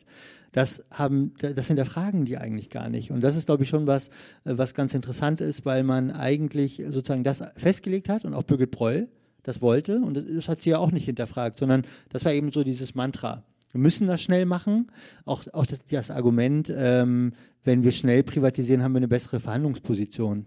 [0.53, 3.11] das haben, das hinterfragen die eigentlich gar nicht.
[3.11, 4.07] Und das ist, glaube ich, schon was,
[4.45, 8.71] äh, was ganz interessant ist, weil man eigentlich sozusagen das festgelegt hat und auch Birgit
[8.71, 9.09] Breul
[9.45, 12.63] das wollte und das, hat sie ja auch nicht hinterfragt, sondern das war eben so
[12.63, 13.43] dieses Mantra.
[13.71, 14.87] Wir müssen das schnell machen.
[15.25, 20.45] Auch, auch das, das Argument, ähm, wenn wir schnell privatisieren, haben wir eine bessere Verhandlungsposition.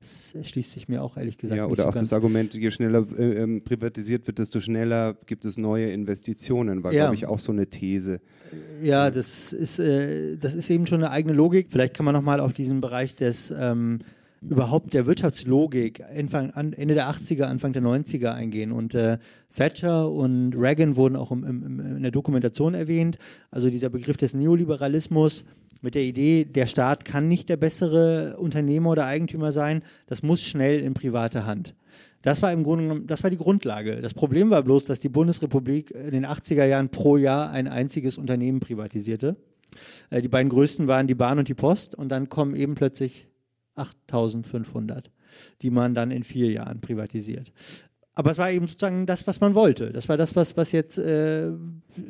[0.00, 2.70] Das schließt sich mir auch ehrlich gesagt Ja, nicht oder so auch das Argument, je
[2.72, 7.04] schneller äh, ähm, privatisiert wird, desto schneller gibt es neue Investitionen, war, Ja.
[7.04, 8.20] glaube ich, auch so eine These.
[8.82, 11.68] Ja, das ist, äh, das ist eben schon eine eigene Logik.
[11.70, 14.00] Vielleicht kann man nochmal auf diesen Bereich des ähm,
[14.48, 18.72] überhaupt der Wirtschaftslogik Anfang, an, Ende der 80er, Anfang der 90er eingehen.
[18.72, 19.18] Und äh,
[19.54, 23.18] Thatcher und Reagan wurden auch im, im, in der Dokumentation erwähnt.
[23.50, 25.44] Also dieser Begriff des Neoliberalismus
[25.80, 30.42] mit der Idee, der Staat kann nicht der bessere Unternehmer oder Eigentümer sein, das muss
[30.42, 31.74] schnell in private Hand.
[32.22, 34.00] Das war im Grunde genommen, das war die Grundlage.
[34.00, 38.16] Das Problem war bloß, dass die Bundesrepublik in den 80er Jahren pro Jahr ein einziges
[38.16, 39.36] Unternehmen privatisierte.
[40.10, 43.26] Äh, Die beiden größten waren die Bahn und die Post und dann kommen eben plötzlich
[43.74, 45.10] 8500,
[45.62, 47.52] die man dann in vier Jahren privatisiert.
[48.14, 49.90] aber es war eben sozusagen das, was man wollte.
[49.90, 51.50] Das war das, was, was jetzt äh,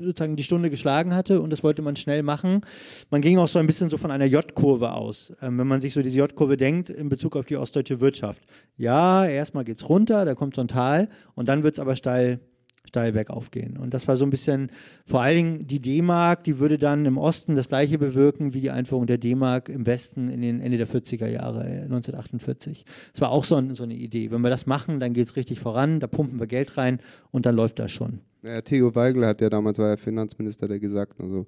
[0.01, 2.62] sozusagen die Stunde geschlagen hatte und das wollte man schnell machen.
[3.11, 5.33] Man ging auch so ein bisschen so von einer J-Kurve aus.
[5.40, 8.42] Ähm, wenn man sich so diese J-Kurve denkt in Bezug auf die ostdeutsche Wirtschaft.
[8.77, 11.94] Ja, erstmal geht es runter, da kommt so ein Tal und dann wird es aber
[11.94, 12.40] steil
[12.87, 13.77] steil bergauf gehen.
[13.77, 14.71] Und das war so ein bisschen,
[15.07, 18.71] vor allen Dingen die D-Mark, die würde dann im Osten das gleiche bewirken wie die
[18.71, 22.85] Einführung der D-Mark im Westen in den Ende der 40er Jahre, 1948.
[23.12, 24.31] Das war auch so, ein, so eine Idee.
[24.31, 27.47] Wenn wir das machen, dann geht es richtig voran, da pumpen wir Geld rein und
[27.47, 28.21] dann läuft das schon.
[28.42, 31.47] Ja, Theo Weigel hat ja damals, war ja Finanzminister, der gesagt, also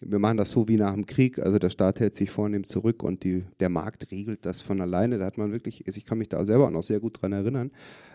[0.00, 3.02] wir machen das so wie nach dem Krieg, also der Staat hält sich vornehm zurück
[3.02, 5.18] und die, der Markt regelt das von alleine.
[5.18, 7.70] Da hat man wirklich, ich kann mich da selber auch noch sehr gut dran erinnern,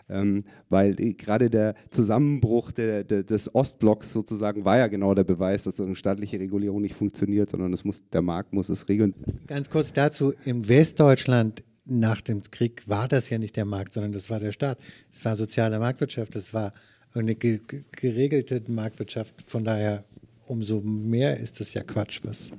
[0.09, 5.63] ähm, weil gerade der Zusammenbruch der, der, des Ostblocks sozusagen war ja genau der Beweis,
[5.63, 9.13] dass eine staatliche Regulierung nicht funktioniert, sondern muss, der Markt muss es regeln.
[9.47, 14.11] Ganz kurz dazu, im Westdeutschland nach dem Krieg war das ja nicht der Markt, sondern
[14.11, 14.77] das war der Staat.
[15.11, 16.73] Es war soziale Marktwirtschaft, es war
[17.13, 19.33] eine geregelte Marktwirtschaft.
[19.47, 20.03] Von daher
[20.49, 22.51] umso mehr ist es ja Quatsch, was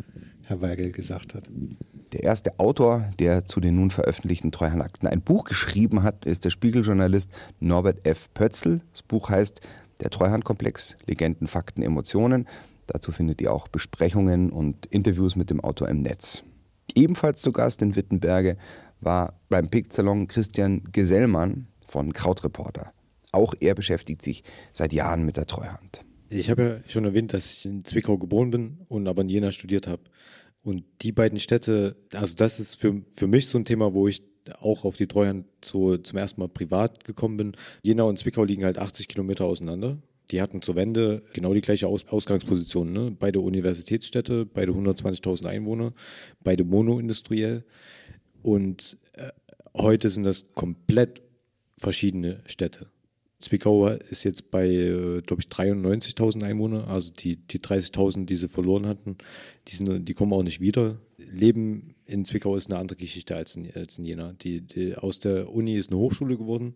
[0.45, 1.45] Herr Weigel gesagt hat.
[2.13, 6.51] Der erste Autor, der zu den nun veröffentlichten Treuhandakten ein Buch geschrieben hat, ist der
[6.51, 8.33] Spiegeljournalist Norbert F.
[8.35, 8.81] Pötzl.
[8.93, 9.61] Das Buch heißt
[10.01, 12.47] Der Treuhandkomplex, Legenden, Fakten, Emotionen.
[12.87, 16.43] Dazu findet ihr auch Besprechungen und Interviews mit dem Autor im Netz.
[16.95, 18.57] Ebenfalls zu Gast in Wittenberge
[19.01, 22.93] war beim Picksalon Christian Gesellmann von Krautreporter.
[23.33, 26.05] Auch er beschäftigt sich seit Jahren mit der Treuhand.
[26.33, 29.51] Ich habe ja schon erwähnt, dass ich in Zwickau geboren bin und aber in Jena
[29.51, 30.03] studiert habe.
[30.63, 34.23] Und die beiden Städte, also das ist für, für mich so ein Thema, wo ich
[34.61, 37.53] auch auf die Treuhand so zum ersten Mal privat gekommen bin.
[37.83, 39.99] Jena und Zwickau liegen halt 80 Kilometer auseinander.
[40.31, 42.93] Die hatten zur Wende genau die gleiche Aus Ausgangsposition.
[42.93, 43.11] Ne?
[43.19, 45.93] Beide Universitätsstädte, beide 120.000 Einwohner,
[46.45, 47.65] beide monoindustriell.
[48.43, 49.31] Und äh,
[49.77, 51.23] heute sind das komplett
[51.77, 52.89] verschiedene Städte.
[53.41, 56.89] Zwickau ist jetzt bei, äh, glaube ich, 93.000 Einwohner.
[56.89, 59.17] Also die, die 30.000, die sie verloren hatten,
[59.69, 60.99] die, sind, die kommen auch nicht wieder.
[61.17, 64.35] Leben in Zwickau ist eine andere Geschichte als in, als in Jena.
[64.35, 66.75] Die, die, aus der Uni ist eine Hochschule geworden.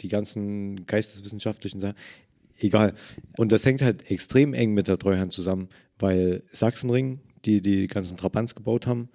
[0.00, 1.96] Die ganzen geisteswissenschaftlichen Sachen,
[2.58, 2.94] egal.
[3.36, 5.68] Und das hängt halt extrem eng mit der Treuhand zusammen,
[5.98, 9.10] weil Sachsenring, die die ganzen Trabants gebaut haben,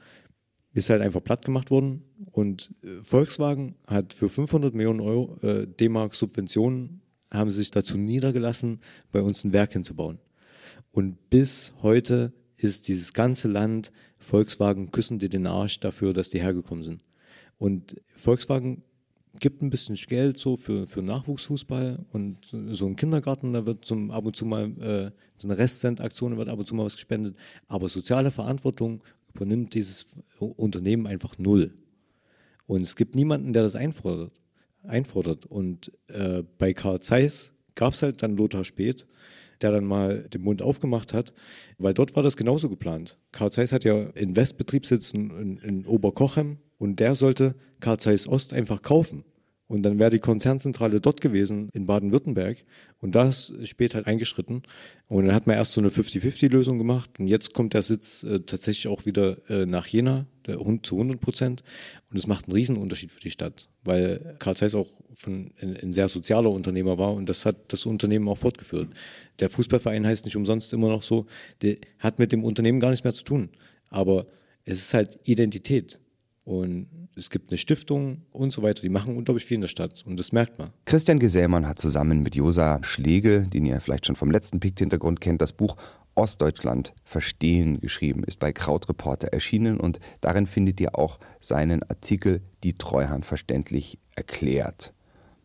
[0.76, 5.66] ist halt einfach platt gemacht worden und äh, Volkswagen hat für 500 Millionen Euro äh,
[5.66, 8.80] D-Mark Subventionen haben sie sich dazu niedergelassen,
[9.12, 10.20] bei uns ein Werk hinzubauen.
[10.92, 16.42] Und bis heute ist dieses ganze Land Volkswagen küssen dir den Arsch dafür, dass die
[16.42, 17.02] hergekommen sind.
[17.58, 18.84] Und Volkswagen
[19.40, 22.38] gibt ein bisschen Geld so für, für Nachwuchsfußball und
[22.72, 26.50] so ein Kindergarten, da wird zum, ab und zu mal äh, so eine Restsendaktion, wird
[26.50, 27.36] ab und zu mal was gespendet.
[27.68, 29.04] Aber soziale Verantwortung
[29.36, 30.08] übernimmt dieses
[30.40, 31.74] Unternehmen einfach null.
[32.68, 34.42] Und es gibt niemanden, der das einfordert.
[34.84, 35.46] einfordert.
[35.46, 39.06] Und äh, bei Karl Zeiss gab es halt dann Lothar Speth,
[39.62, 41.34] der dann mal den Mund aufgemacht hat,
[41.78, 43.18] weil dort war das genauso geplant.
[43.32, 48.28] Karl Zeiss hat ja einen Westbetriebssitz in, in, in Oberkochem und der sollte Karl Zeiss
[48.28, 49.24] Ost einfach kaufen.
[49.68, 52.64] Und dann wäre die Konzernzentrale dort gewesen in Baden-Württemberg.
[53.00, 54.62] Und da ist später halt eingeschritten.
[55.08, 57.20] Und dann hat man erst so eine 50-50-Lösung gemacht.
[57.20, 60.96] Und jetzt kommt der Sitz äh, tatsächlich auch wieder äh, nach Jena, der Hund zu
[60.96, 61.64] 100 Prozent.
[62.12, 65.94] Und es macht einen Riesenunterschied für die Stadt, weil Karl Zeiss auch von, ein, ein,
[65.94, 67.14] sehr sozialer Unternehmer war.
[67.14, 68.90] Und das hat das Unternehmen auch fortgeführt.
[69.40, 71.26] Der Fußballverein heißt nicht umsonst immer noch so.
[71.64, 73.50] Der hat mit dem Unternehmen gar nichts mehr zu tun.
[73.90, 74.28] Aber
[74.64, 76.00] es ist halt Identität.
[76.46, 78.84] Und es gibt eine Stiftung und so weiter.
[78.84, 80.70] Die machen unglaublich viel in der Stadt und das merkt man.
[80.86, 85.42] Christian Gesellmann hat zusammen mit Josa Schlegel, den ihr vielleicht schon vom letzten Pikt-Hintergrund kennt,
[85.42, 85.76] das Buch
[86.14, 92.78] Ostdeutschland verstehen geschrieben, ist bei Krautreporter erschienen und darin findet ihr auch seinen Artikel Die
[92.78, 94.94] Treuhand verständlich erklärt.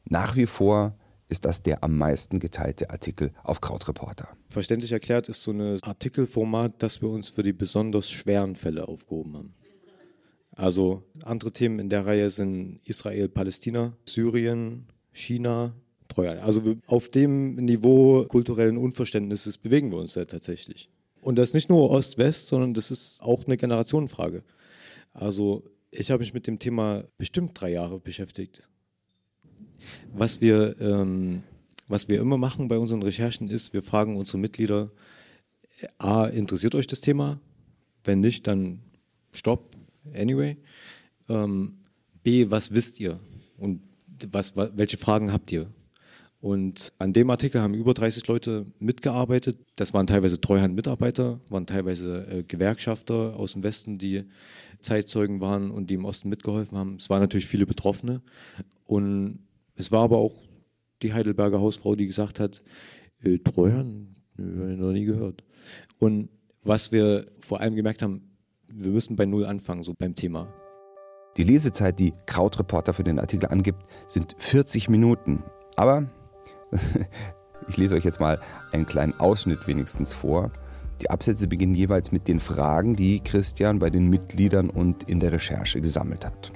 [0.05, 0.97] Nach wie vor
[1.29, 4.29] ist das der am meisten geteilte Artikel auf Krautreporter.
[4.49, 9.37] Verständlich erklärt ist so ein Artikelformat, das wir uns für die besonders schweren Fälle aufgehoben
[9.37, 9.55] haben.
[10.61, 15.75] Also andere Themen in der Reihe sind Israel, Palästina, Syrien, China,
[16.09, 16.43] Treuhand.
[16.43, 20.91] Also auf dem Niveau kulturellen Unverständnisses bewegen wir uns ja tatsächlich.
[21.23, 24.43] Und das ist nicht nur Ost-West, sondern das ist auch eine Generationenfrage.
[25.15, 28.63] Also ich habe mich mit dem Thema bestimmt drei Jahre beschäftigt.
[30.13, 31.43] Was wir, ähm,
[31.89, 34.91] was wir immer machen bei unseren Recherchen ist, wir fragen unsere Mitglieder,
[35.97, 37.41] A, interessiert euch das Thema?
[38.05, 38.81] Wenn nicht, dann
[39.33, 39.80] stopp,
[40.15, 40.57] anyway.
[41.29, 41.79] Ähm,
[42.23, 43.19] B, was wisst ihr?
[43.57, 43.81] Und
[44.31, 45.71] was, welche Fragen habt ihr?
[46.41, 49.59] Und an dem Artikel haben über 30 Leute mitgearbeitet.
[49.77, 54.25] Das waren teilweise Treuhandmitarbeiter, waren teilweise äh, Gewerkschafter aus dem Westen, die
[54.81, 56.97] Zeitzeugen waren und die im Osten mitgeholfen haben.
[56.97, 58.23] Es waren natürlich viele Betroffene.
[58.87, 59.41] Und
[59.77, 60.43] es war aber auch
[61.03, 62.63] die Heidelberger Hausfrau, die gesagt hat,
[63.23, 65.45] äh, Treuhand, äh, noch nie gehört.
[65.99, 66.31] Und
[66.63, 68.30] was wir vor allem gemerkt haben,
[68.73, 70.49] wir müssen bei Null anfangen, so beim Thema.
[71.37, 75.43] Die Lesezeit, die Krautreporter für den Artikel angibt, sind 40 Minuten.
[75.77, 76.09] Aber
[77.69, 78.41] ich lese euch jetzt mal
[78.73, 80.51] einen kleinen Ausschnitt wenigstens vor.
[81.01, 85.33] Die Absätze beginnen jeweils mit den Fragen, die Christian bei den Mitgliedern und in der
[85.33, 86.53] Recherche gesammelt hat.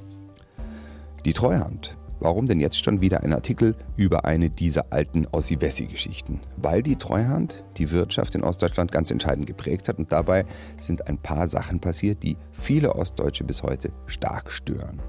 [1.25, 6.41] Die Treuhand Warum denn jetzt schon wieder ein Artikel über eine dieser alten Ossi-Wessi-Geschichten?
[6.57, 10.47] Weil die Treuhand die Wirtschaft in Ostdeutschland ganz entscheidend geprägt hat und dabei
[10.79, 15.03] sind ein paar Sachen passiert, die viele Ostdeutsche bis heute stark stören.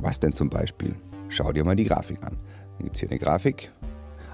[0.00, 0.96] Was denn zum Beispiel?
[1.30, 2.36] Schau dir mal die Grafik an.
[2.76, 3.72] Dann gibt es hier eine Grafik,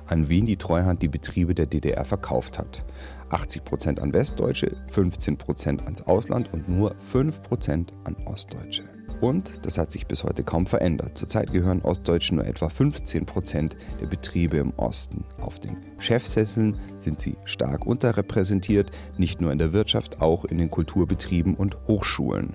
[0.06, 2.84] an wen die Treuhand die Betriebe der DDR verkauft hat.
[3.30, 8.82] 80% an Westdeutsche, 15% ans Ausland und nur 5% an Ostdeutsche.
[9.24, 11.16] Und das hat sich bis heute kaum verändert.
[11.16, 15.24] Zurzeit gehören Ostdeutschen nur etwa 15 Prozent der Betriebe im Osten.
[15.40, 20.68] Auf den Chefsesseln sind sie stark unterrepräsentiert, nicht nur in der Wirtschaft, auch in den
[20.68, 22.52] Kulturbetrieben und Hochschulen.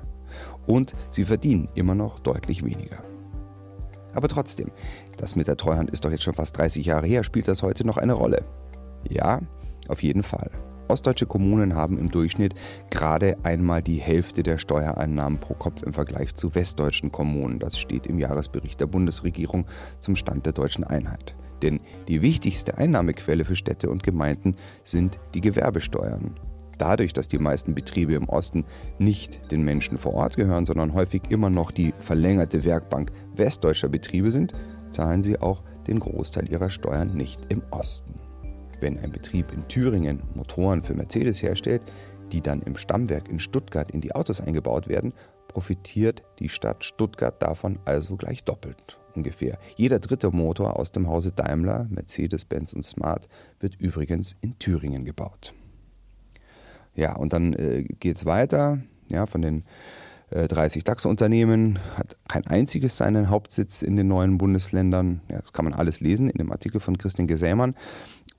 [0.67, 3.03] Und sie verdienen immer noch deutlich weniger.
[4.13, 4.69] Aber trotzdem,
[5.17, 7.83] das mit der Treuhand ist doch jetzt schon fast 30 Jahre her, spielt das heute
[7.83, 8.45] noch eine Rolle?
[9.09, 9.39] Ja,
[9.87, 10.51] auf jeden Fall.
[10.89, 12.55] Ostdeutsche Kommunen haben im Durchschnitt
[12.89, 17.59] gerade einmal die Hälfte der Steuereinnahmen pro Kopf im Vergleich zu westdeutschen Kommunen.
[17.59, 19.65] Das steht im Jahresbericht der Bundesregierung
[19.99, 21.35] zum Stand der deutschen Einheit.
[21.61, 26.35] Denn die wichtigste Einnahmequelle für Städte und Gemeinden sind die Gewerbesteuern.
[26.79, 28.65] Dadurch, dass die meisten Betriebe im Osten
[28.97, 34.31] nicht den Menschen vor Ort gehören, sondern häufig immer noch die verlängerte Werkbank westdeutscher Betriebe
[34.31, 34.53] sind,
[34.89, 38.28] zahlen sie auch den Großteil ihrer Steuern nicht im Osten.
[38.79, 41.81] Wenn ein Betrieb in Thüringen Motoren für Mercedes herstellt,
[42.31, 45.13] die dann im Stammwerk in Stuttgart in die Autos eingebaut werden,
[45.47, 49.57] profitiert die Stadt Stuttgart davon also gleich doppelt ungefähr.
[49.75, 53.27] Jeder dritte Motor aus dem Hause Daimler, Mercedes, Benz und Smart
[53.59, 55.53] wird übrigens in Thüringen gebaut.
[56.95, 58.79] Ja, und dann äh, geht es weiter.
[59.11, 59.63] Ja, von den
[60.31, 65.21] äh, 30 DAX-Unternehmen hat kein einziges seinen Hauptsitz in den neuen Bundesländern.
[65.29, 67.75] Ja, das kann man alles lesen in dem Artikel von Christian Gesämann.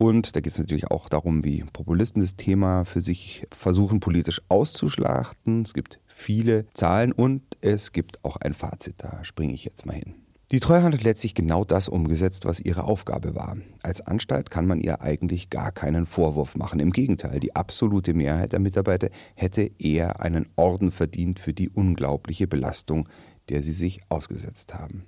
[0.01, 4.41] Und da geht es natürlich auch darum, wie Populisten das Thema für sich versuchen, politisch
[4.49, 5.61] auszuschlachten.
[5.61, 8.95] Es gibt viele Zahlen und es gibt auch ein Fazit.
[8.97, 10.15] Da springe ich jetzt mal hin.
[10.53, 13.59] Die Treuhand hat letztlich genau das umgesetzt, was ihre Aufgabe war.
[13.83, 16.81] Als Anstalt kann man ihr eigentlich gar keinen Vorwurf machen.
[16.81, 22.47] Im Gegenteil, die absolute Mehrheit der Mitarbeiter hätte eher einen Orden verdient für die unglaubliche
[22.47, 23.07] Belastung,
[23.51, 25.05] der sie sich ausgesetzt haben.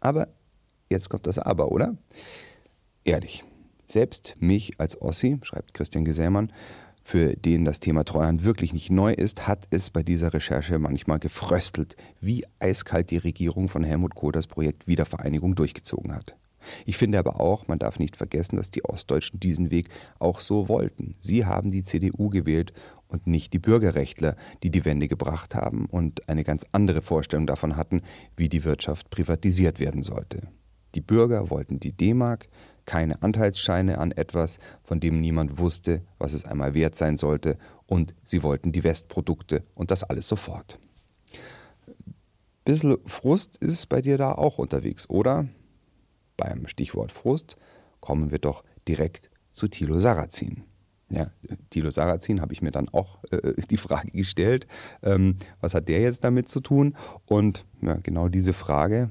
[0.00, 0.28] Aber
[0.88, 1.94] jetzt kommt das Aber, oder?
[3.04, 3.44] Ehrlich,
[3.90, 6.52] selbst mich als Ossi, schreibt Christian Gesämann,
[7.02, 11.18] für den das Thema Treuhand wirklich nicht neu ist, hat es bei dieser Recherche manchmal
[11.18, 16.36] gefröstelt, wie eiskalt die Regierung von Helmut Kohl das Projekt Wiedervereinigung durchgezogen hat.
[16.84, 20.68] Ich finde aber auch, man darf nicht vergessen, dass die Ostdeutschen diesen Weg auch so
[20.68, 21.14] wollten.
[21.18, 22.74] Sie haben die CDU gewählt
[23.06, 27.76] und nicht die Bürgerrechtler, die die Wende gebracht haben und eine ganz andere Vorstellung davon
[27.76, 28.02] hatten,
[28.36, 30.42] wie die Wirtschaft privatisiert werden sollte.
[30.94, 32.48] Die Bürger wollten die D-Mark,
[32.88, 38.14] keine Anteilsscheine an etwas, von dem niemand wusste, was es einmal wert sein sollte, und
[38.24, 40.78] sie wollten die Westprodukte und das alles sofort.
[42.64, 45.46] Bissl Frust ist bei dir da auch unterwegs, oder?
[46.38, 47.58] Beim Stichwort Frust
[48.00, 50.64] kommen wir doch direkt zu Thilo Sarrazin.
[51.10, 51.30] Ja,
[51.68, 54.66] Thilo Sarrazin habe ich mir dann auch äh, die Frage gestellt,
[55.02, 56.96] ähm, was hat der jetzt damit zu tun?
[57.26, 59.10] Und ja, genau diese Frage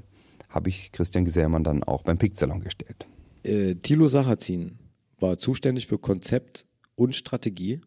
[0.49, 3.07] habe ich Christian Gesellmann dann auch beim Picksalon gestellt.
[3.47, 4.77] Äh, Thilo Sarrazin
[5.19, 7.81] war zuständig für Konzept und Strategie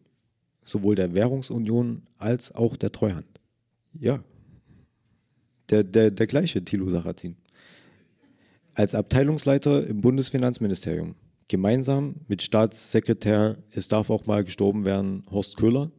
[0.63, 3.39] sowohl der Währungsunion als auch der Treuhand.
[3.93, 4.23] Ja.
[5.69, 7.35] Der, der, der gleiche Thilo Sarrazin.
[8.73, 11.15] Als Abteilungsleiter im Bundesfinanzministerium.
[11.47, 15.91] Gemeinsam mit Staatssekretär, es darf auch mal gestorben werden, Horst Köhler,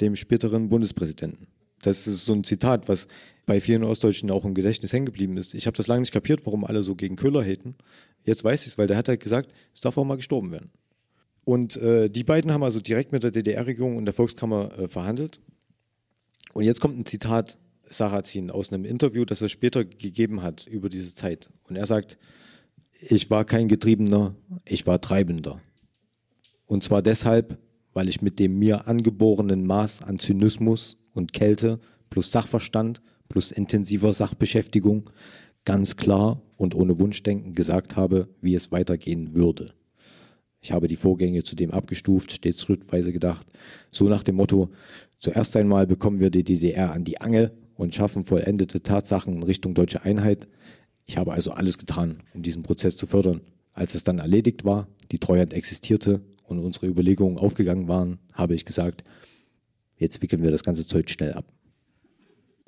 [0.00, 1.48] dem späteren Bundespräsidenten.
[1.82, 3.08] Das ist so ein Zitat, was
[3.50, 5.54] bei vielen Ostdeutschen auch im Gedächtnis hängen geblieben ist.
[5.54, 7.74] Ich habe das lange nicht kapiert, warum alle so gegen Köhler haten.
[8.22, 10.70] Jetzt weiß ich es, weil der hat halt gesagt, es darf auch mal gestorben werden.
[11.42, 15.40] Und äh, die beiden haben also direkt mit der DDR-Regierung und der Volkskammer äh, verhandelt.
[16.52, 17.58] Und jetzt kommt ein Zitat
[17.88, 21.50] Sarrazin aus einem Interview, das er später gegeben hat über diese Zeit.
[21.64, 22.18] Und er sagt,
[23.00, 25.60] ich war kein Getriebener, ich war Treibender.
[26.66, 27.58] Und zwar deshalb,
[27.94, 31.80] weil ich mit dem mir angeborenen Maß an Zynismus und Kälte
[32.10, 35.08] plus Sachverstand plus intensiver Sachbeschäftigung
[35.64, 39.72] ganz klar und ohne Wunschdenken gesagt habe, wie es weitergehen würde.
[40.60, 43.46] Ich habe die Vorgänge zudem abgestuft, stets schrittweise gedacht,
[43.90, 44.70] so nach dem Motto,
[45.18, 49.72] zuerst einmal bekommen wir die DDR an die Angel und schaffen vollendete Tatsachen in Richtung
[49.72, 50.48] deutsche Einheit.
[51.06, 53.40] Ich habe also alles getan, um diesen Prozess zu fördern.
[53.72, 58.66] Als es dann erledigt war, die Treuhand existierte und unsere Überlegungen aufgegangen waren, habe ich
[58.66, 59.02] gesagt,
[59.96, 61.46] jetzt wickeln wir das ganze Zeug schnell ab.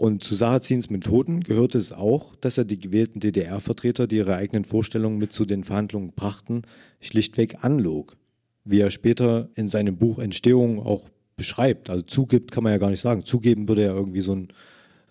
[0.02, 4.64] Und zu Sarrazins Methoden gehörte es auch, dass er die gewählten DDR-Vertreter, die ihre eigenen
[4.64, 6.62] Vorstellungen mit zu den Verhandlungen brachten,
[7.00, 8.16] schlichtweg anlog.
[8.64, 11.88] Wie er später in seinem Buch Entstehung auch beschreibt.
[11.88, 13.24] Also zugibt kann man ja gar nicht sagen.
[13.24, 14.48] Zugeben würde ja irgendwie so ein,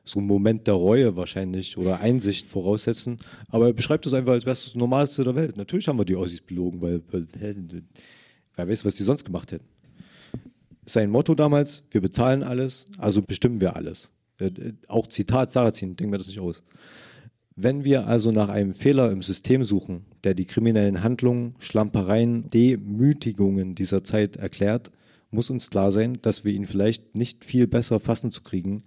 [0.03, 3.19] so ein Moment der Reue wahrscheinlich oder Einsicht voraussetzen.
[3.47, 5.55] Aber er beschreibt das einfach, als es das Normalste der Welt.
[5.55, 7.27] Natürlich haben wir die Ossis belogen, weil, weil
[8.57, 9.69] wer weiß, was die sonst gemacht hätten.
[10.83, 14.11] Sein Motto damals, wir bezahlen alles, also bestimmen wir alles.
[14.41, 16.63] Äh, auch Zitat Sarrazin, denken wir das nicht aus.
[17.55, 23.75] Wenn wir also nach einem Fehler im System suchen, der die kriminellen Handlungen, Schlampereien, Demütigungen
[23.75, 24.91] dieser Zeit erklärt,
[25.31, 28.83] muss uns klar sein, dass wir ihn vielleicht nicht viel besser fassen zu kriegen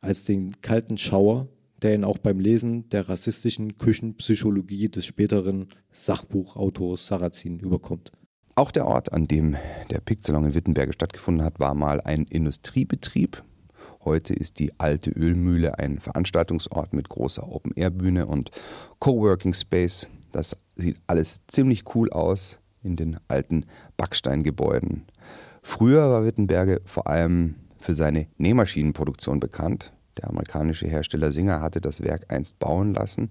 [0.00, 1.48] als den kalten Schauer,
[1.80, 8.12] der ihn auch beim Lesen der rassistischen Küchenpsychologie des späteren Sachbuchautors Sarrazin überkommt.
[8.54, 9.56] Auch der Ort, an dem
[9.90, 13.42] der Picksalon in Wittenberge stattgefunden hat, war mal ein Industriebetrieb
[14.04, 18.50] Heute ist die alte Ölmühle ein Veranstaltungsort mit großer Open-Air-Bühne und
[18.98, 20.08] Coworking Space.
[20.32, 25.04] Das sieht alles ziemlich cool aus in den alten Backsteingebäuden.
[25.62, 29.92] Früher war Wittenberge vor allem für seine Nähmaschinenproduktion bekannt.
[30.18, 33.30] Der amerikanische Hersteller Singer hatte das Werk einst bauen lassen,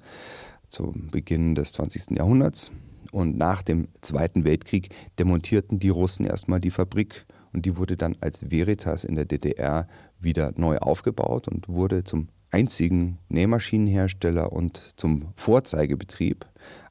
[0.69, 2.17] zum Beginn des 20.
[2.17, 2.71] Jahrhunderts.
[3.11, 8.15] Und nach dem Zweiten Weltkrieg demontierten die Russen erstmal die Fabrik und die wurde dann
[8.21, 9.87] als Veritas in der DDR
[10.19, 16.45] wieder neu aufgebaut und wurde zum einzigen Nähmaschinenhersteller und zum Vorzeigebetrieb.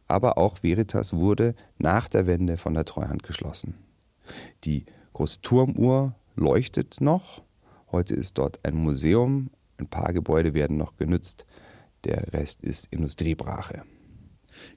[0.07, 3.75] Aber auch Veritas wurde nach der Wende von der Treuhand geschlossen.
[4.65, 7.43] Die große Turmuhr leuchtet noch.
[7.93, 9.51] Heute ist dort ein Museum.
[9.79, 11.47] Ein paar Gebäude werden noch genützt.
[12.05, 13.83] Der Rest ist Industriebrache.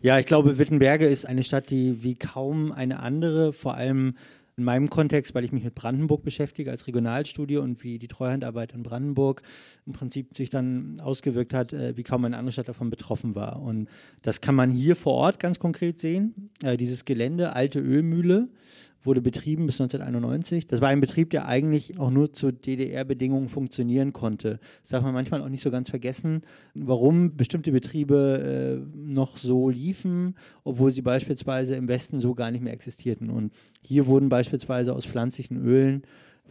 [0.02, 4.16] Ja, ich glaube, Wittenberge ist eine Stadt, die wie kaum eine andere, vor allem
[4.56, 8.74] in meinem Kontext, weil ich mich mit Brandenburg beschäftige als Regionalstudie und wie die Treuhandarbeit
[8.74, 9.42] in Brandenburg
[9.86, 13.62] im Prinzip sich dann ausgewirkt hat, äh, wie kaum eine andere Stadt davon betroffen war.
[13.62, 13.90] Und
[14.22, 16.52] das kann man hier vor Ort ganz konkret sehen.
[16.62, 18.50] Äh, dieses Gelände, alte Ölmühle,
[19.04, 20.68] wurde betrieben bis 1991.
[20.68, 24.60] Das war ein Betrieb, der eigentlich auch nur zu DDR-Bedingungen funktionieren konnte.
[24.82, 26.42] Das darf man manchmal auch nicht so ganz vergessen,
[26.74, 32.64] warum bestimmte Betriebe äh, noch so liefen, obwohl sie beispielsweise im Westen so gar nicht
[32.64, 33.30] mehr existierten.
[33.30, 36.04] Und hier wurden beispielsweise aus pflanzlichen Ölen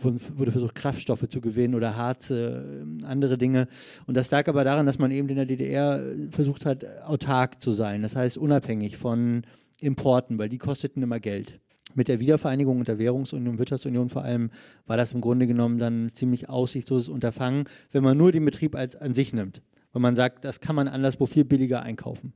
[0.03, 2.65] wurde versucht, Kraftstoffe zu gewinnen oder Harze,
[3.01, 3.69] äh, andere Dinge.
[4.07, 7.73] Und das lag aber daran, dass man eben in der DDR versucht hat, autark zu
[7.73, 8.03] sein.
[8.03, 9.43] Das heißt, unabhängig von
[9.81, 11.61] Importen, weil die kosteten immer Geld
[11.97, 14.51] mit der Wiedervereinigung und der Währungsunion, Wirtschaftsunion vor allem,
[14.87, 18.75] war das im Grunde genommen dann ein ziemlich aussichtsloses Unterfangen, wenn man nur den Betrieb
[18.75, 19.63] als an sich nimmt.
[19.93, 22.33] Wenn man sagt, das kann man anderswo viel billiger einkaufen.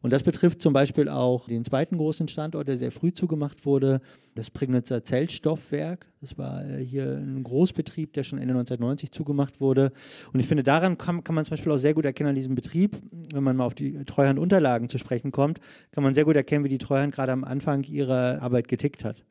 [0.00, 4.00] Und das betrifft zum Beispiel auch den zweiten großen Standort, der sehr früh zugemacht wurde,
[4.34, 6.06] das Prignitzer Zeltstoffwerk.
[6.20, 9.92] Das war äh, hier ein Großbetrieb, der schon Ende 1990 zugemacht wurde.
[10.32, 12.54] Und ich finde, daran kann, kann man zum Beispiel auch sehr gut erkennen an diesem
[12.54, 13.00] Betrieb,
[13.32, 15.60] wenn man mal auf die Treuhandunterlagen zu sprechen kommt,
[15.92, 19.24] kann man sehr gut erkennen, wie die Treuhand gerade am Anfang ihrer Arbeit getickt hat.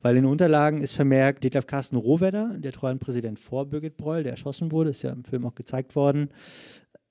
[0.00, 4.32] Weil in den Unterlagen ist vermerkt, Detlef Carsten Rohwedder, der Treuhandpräsident vor Birgit Breul, der
[4.32, 6.30] erschossen wurde, ist ja im Film auch gezeigt worden,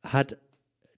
[0.03, 0.37] hat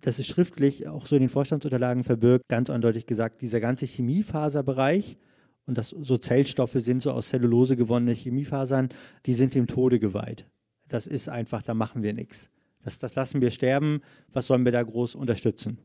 [0.01, 5.17] das ist schriftlich auch so in den Vorstandsunterlagen verbirgt, ganz eindeutig gesagt, dieser ganze Chemiefaserbereich
[5.65, 8.89] und das so Zellstoffe sind so aus Zellulose gewonnene Chemiefasern,
[9.25, 10.45] die sind dem Tode geweiht.
[10.87, 12.49] Das ist einfach, da machen wir nichts.
[12.83, 14.01] Das, das lassen wir sterben.
[14.31, 15.79] Was sollen wir da groß unterstützen?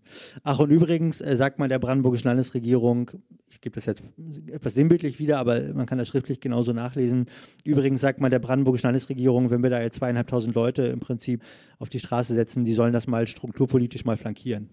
[0.44, 3.10] Ach, und übrigens äh, sagt man der brandenburgischen Landesregierung,
[3.48, 4.02] ich gebe das jetzt
[4.46, 7.26] etwas sinnbildlich wieder, aber man kann das schriftlich genauso nachlesen.
[7.64, 11.42] Übrigens sagt man der brandenburgischen Landesregierung, wenn wir da jetzt zweieinhalbtausend Leute im Prinzip
[11.78, 14.70] auf die Straße setzen, die sollen das mal strukturpolitisch mal flankieren.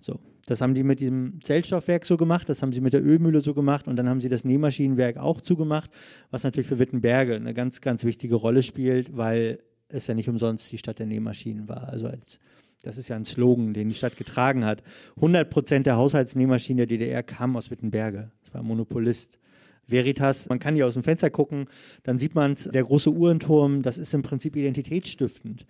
[0.00, 3.40] So, das haben die mit diesem Zellstoffwerk so gemacht, das haben sie mit der Ölmühle
[3.40, 5.90] so gemacht und dann haben sie das Nähmaschinenwerk auch zugemacht,
[6.32, 9.60] was natürlich für Wittenberge eine ganz, ganz wichtige Rolle spielt, weil
[9.92, 11.88] es ja nicht umsonst die Stadt der Nähmaschinen war.
[11.88, 12.38] Also als,
[12.82, 14.82] das ist ja ein Slogan, den die Stadt getragen hat.
[15.16, 18.30] 100 Prozent der Haushaltsnähmaschinen der DDR kamen aus Wittenberge.
[18.42, 19.38] Das war ein Monopolist.
[19.86, 21.66] Veritas, man kann hier aus dem Fenster gucken,
[22.04, 25.66] dann sieht man der große Uhrenturm, das ist im Prinzip identitätsstiftend.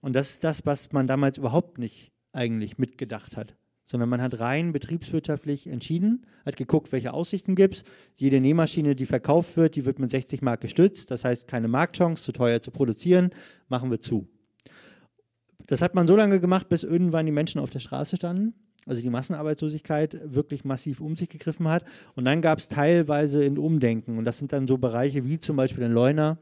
[0.00, 3.54] Und das ist das, was man damals überhaupt nicht eigentlich mitgedacht hat
[3.84, 7.84] sondern man hat rein betriebswirtschaftlich entschieden, hat geguckt, welche Aussichten gibt es.
[8.16, 12.22] Jede Nähmaschine, die verkauft wird, die wird mit 60 Mark gestützt, das heißt keine Marktchance,
[12.22, 13.30] zu teuer zu produzieren,
[13.68, 14.26] machen wir zu.
[15.66, 18.54] Das hat man so lange gemacht, bis irgendwann die Menschen auf der Straße standen,
[18.86, 21.84] also die Massenarbeitslosigkeit wirklich massiv um sich gegriffen hat.
[22.14, 25.56] Und dann gab es teilweise ein Umdenken und das sind dann so Bereiche wie zum
[25.56, 26.38] Beispiel in Leuna,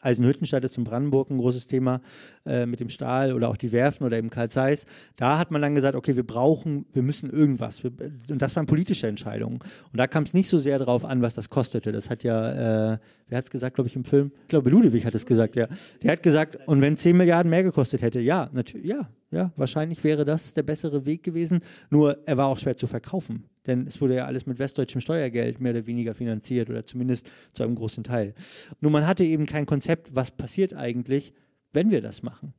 [0.00, 2.00] Eisenhüttenstadt ist in Brandenburg ein großes Thema
[2.44, 4.86] äh, mit dem Stahl oder auch die Werfen oder eben Karl Zeiss.
[5.16, 7.82] Da hat man dann gesagt, okay, wir brauchen, wir müssen irgendwas.
[7.84, 9.60] Und das waren politische Entscheidungen.
[9.92, 11.92] Und da kam es nicht so sehr darauf an, was das kostete.
[11.92, 14.32] Das hat ja, äh, wer hat es gesagt, glaube ich, im Film?
[14.42, 15.66] Ich glaube, Ludwig hat es gesagt, ja.
[16.02, 20.04] Der hat gesagt, und wenn 10 Milliarden mehr gekostet hätte, ja, natürlich, ja, ja, wahrscheinlich
[20.04, 21.60] wäre das der bessere Weg gewesen.
[21.90, 23.44] Nur er war auch schwer zu verkaufen.
[23.66, 27.62] Denn es wurde ja alles mit westdeutschem Steuergeld mehr oder weniger finanziert oder zumindest zu
[27.62, 28.34] einem großen Teil.
[28.80, 31.32] Nur man hatte eben kein Konzept, was passiert eigentlich,
[31.72, 32.54] wenn wir das machen.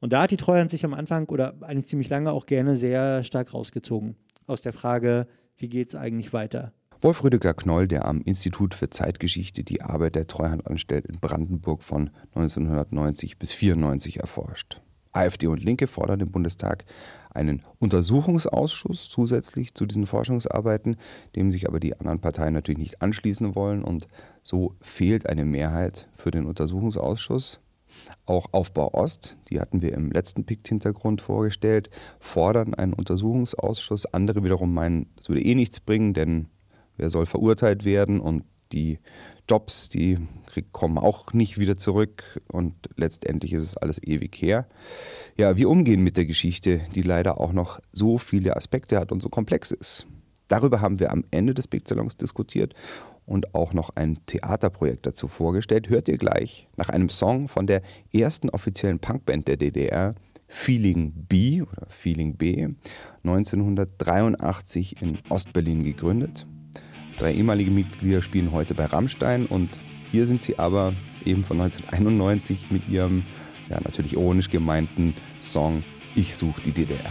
[0.00, 3.24] Und da hat die Treuhand sich am Anfang oder eigentlich ziemlich lange auch gerne sehr
[3.24, 4.16] stark rausgezogen
[4.46, 5.26] aus der Frage,
[5.56, 6.72] wie geht es eigentlich weiter?
[7.00, 12.10] Wolf Rüdiger Knoll, der am Institut für Zeitgeschichte die Arbeit der Treuhandanstalt in Brandenburg von
[12.34, 14.80] 1990 bis 1994 erforscht.
[15.12, 16.84] AfD und Linke fordern im Bundestag
[17.34, 20.96] einen Untersuchungsausschuss zusätzlich zu diesen Forschungsarbeiten,
[21.36, 23.82] dem sich aber die anderen Parteien natürlich nicht anschließen wollen.
[23.82, 24.08] Und
[24.42, 27.60] so fehlt eine Mehrheit für den Untersuchungsausschuss.
[28.26, 34.06] Auch Aufbau Ost, die hatten wir im letzten PIKT-Hintergrund vorgestellt, fordern einen Untersuchungsausschuss.
[34.06, 36.46] Andere wiederum meinen, es würde eh nichts bringen, denn
[36.96, 38.44] wer soll verurteilt werden und
[38.74, 38.98] die
[39.48, 40.18] Jobs, die
[40.72, 44.66] kommen auch nicht wieder zurück und letztendlich ist es alles ewig her.
[45.36, 49.20] Ja, wir umgehen mit der Geschichte, die leider auch noch so viele Aspekte hat und
[49.20, 50.06] so komplex ist.
[50.48, 52.74] Darüber haben wir am Ende des Big Salons diskutiert
[53.26, 55.88] und auch noch ein Theaterprojekt dazu vorgestellt.
[55.88, 60.14] Hört ihr gleich nach einem Song von der ersten offiziellen Punkband der DDR,
[60.46, 62.68] Feeling B oder Feeling B,
[63.24, 66.46] 1983 in Ostberlin gegründet.
[67.18, 69.70] Drei ehemalige Mitglieder spielen heute bei Rammstein und
[70.10, 70.94] hier sind sie aber
[71.24, 73.24] eben von 1991 mit ihrem,
[73.68, 75.82] ja natürlich ironisch gemeinten Song
[76.14, 77.10] Ich suche die DDR.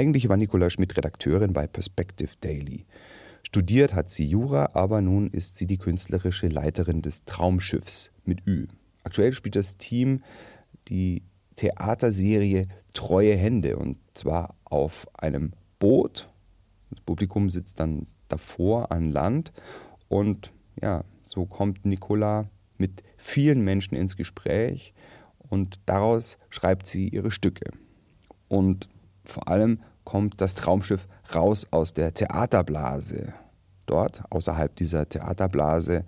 [0.00, 2.86] Eigentlich war Nicola Schmidt Redakteurin bei Perspective Daily.
[3.42, 8.66] Studiert hat sie Jura, aber nun ist sie die künstlerische Leiterin des Traumschiffs mit Ü.
[9.04, 10.22] Aktuell spielt das Team
[10.88, 11.22] die
[11.56, 16.30] Theaterserie Treue Hände und zwar auf einem Boot.
[16.88, 19.52] Das Publikum sitzt dann davor an Land
[20.08, 22.48] und ja, so kommt Nicola
[22.78, 24.94] mit vielen Menschen ins Gespräch
[25.50, 27.70] und daraus schreibt sie ihre Stücke.
[28.48, 28.88] Und
[29.26, 29.80] vor allem
[30.10, 33.32] kommt das Traumschiff raus aus der Theaterblase.
[33.86, 36.04] Dort, außerhalb dieser Theaterblase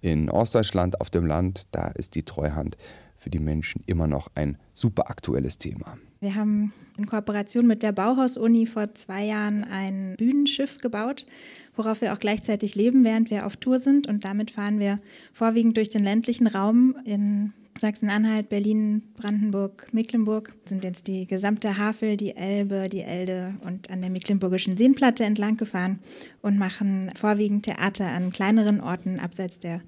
[0.00, 2.78] in Ostdeutschland auf dem Land, da ist die Treuhand
[3.18, 5.98] für die Menschen immer noch ein super aktuelles Thema.
[6.20, 11.26] Wir haben in Kooperation mit der Bauhaus-Uni vor zwei Jahren ein Bühnenschiff gebaut,
[11.74, 14.06] worauf wir auch gleichzeitig leben, während wir auf Tour sind.
[14.06, 14.98] Und damit fahren wir
[15.34, 22.16] vorwiegend durch den ländlichen Raum in Sachsen-Anhalt, Berlin, Brandenburg, Mecklenburg sind jetzt die gesamte Havel,
[22.16, 25.98] die Elbe, die Elde und an der Mecklenburgischen Seenplatte entlang gefahren
[26.42, 29.82] und machen vorwiegend Theater an kleineren Orten abseits der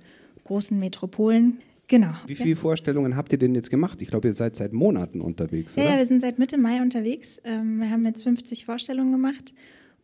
[0.44, 1.58] großen Metropolen.
[1.88, 2.12] Genau.
[2.26, 2.56] Wie viele ja.
[2.56, 4.02] Vorstellungen habt ihr denn jetzt gemacht?
[4.02, 5.74] Ich glaube, ihr seid seit Monaten unterwegs.
[5.76, 7.40] Ja, ja, wir sind seit Mitte Mai unterwegs.
[7.44, 9.54] Ähm, wir haben jetzt 50 Vorstellungen gemacht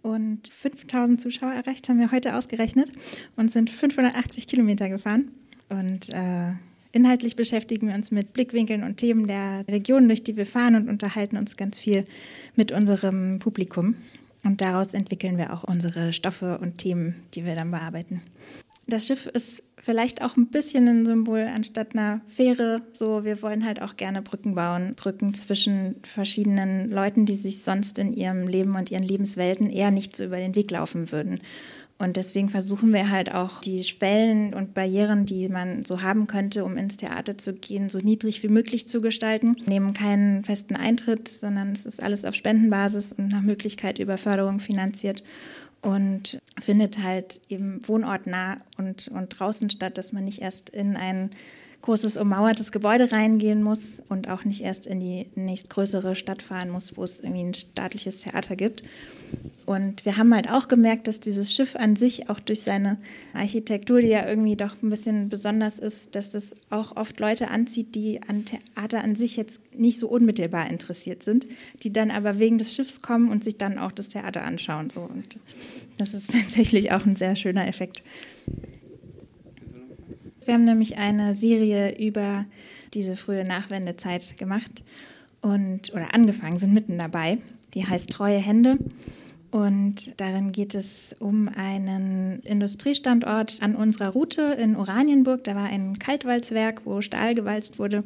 [0.01, 2.91] und 5000 Zuschauer erreicht, haben wir heute ausgerechnet
[3.37, 5.31] und sind 580 Kilometer gefahren.
[5.69, 6.53] Und äh,
[6.95, 10.89] Inhaltlich beschäftigen wir uns mit Blickwinkeln und Themen der Region, durch die wir fahren und
[10.89, 12.07] unterhalten uns ganz viel
[12.55, 13.97] mit unserem Publikum.
[14.45, 18.23] Und daraus entwickeln wir auch unsere Stoffe und Themen, die wir dann bearbeiten.
[18.87, 22.83] Das Schiff ist vielleicht auch ein bisschen ein Symbol anstatt einer Fähre.
[22.93, 27.99] So, wir wollen halt auch gerne Brücken bauen, Brücken zwischen verschiedenen Leuten, die sich sonst
[27.99, 31.41] in ihrem Leben und ihren Lebenswelten eher nicht so über den Weg laufen würden.
[31.97, 36.65] Und deswegen versuchen wir halt auch die Schwellen und Barrieren, die man so haben könnte,
[36.65, 39.57] um ins Theater zu gehen, so niedrig wie möglich zu gestalten.
[39.61, 44.19] Wir nehmen keinen festen Eintritt, sondern es ist alles auf Spendenbasis und nach Möglichkeit über
[44.19, 45.23] Förderung finanziert
[45.83, 51.31] und findet halt eben wohnortnah und, und draußen statt, dass man nicht erst in ein
[51.85, 56.97] großes ummauertes Gebäude reingehen muss und auch nicht erst in die nächstgrößere Stadt fahren muss,
[56.97, 58.85] wo es irgendwie ein staatliches Theater gibt.
[59.67, 62.97] Und wir haben halt auch gemerkt, dass dieses Schiff an sich auch durch seine
[63.35, 67.95] Architektur, die ja irgendwie doch ein bisschen besonders ist, dass das auch oft Leute anzieht,
[67.95, 71.47] die an Theater an sich jetzt nicht so unmittelbar interessiert sind,
[71.83, 74.89] die dann aber wegen des Schiffs kommen und sich dann auch das Theater anschauen.
[74.89, 75.03] So.
[75.03, 75.39] Und
[75.99, 78.03] das ist tatsächlich auch ein sehr schöner Effekt.
[80.47, 82.45] Wir haben nämlich eine Serie über
[82.93, 84.83] diese frühe Nachwendezeit gemacht
[85.41, 87.39] und oder angefangen, sind mitten dabei.
[87.75, 88.79] Die heißt Treue Hände.
[89.51, 95.45] Und darin geht es um einen Industriestandort an unserer Route in Oranienburg.
[95.45, 98.03] Da war ein Kaltwalzwerk, wo Stahl gewalzt wurde,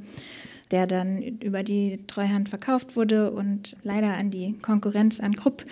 [0.71, 5.65] der dann über die Treuhand verkauft wurde und leider an die Konkurrenz an Krupp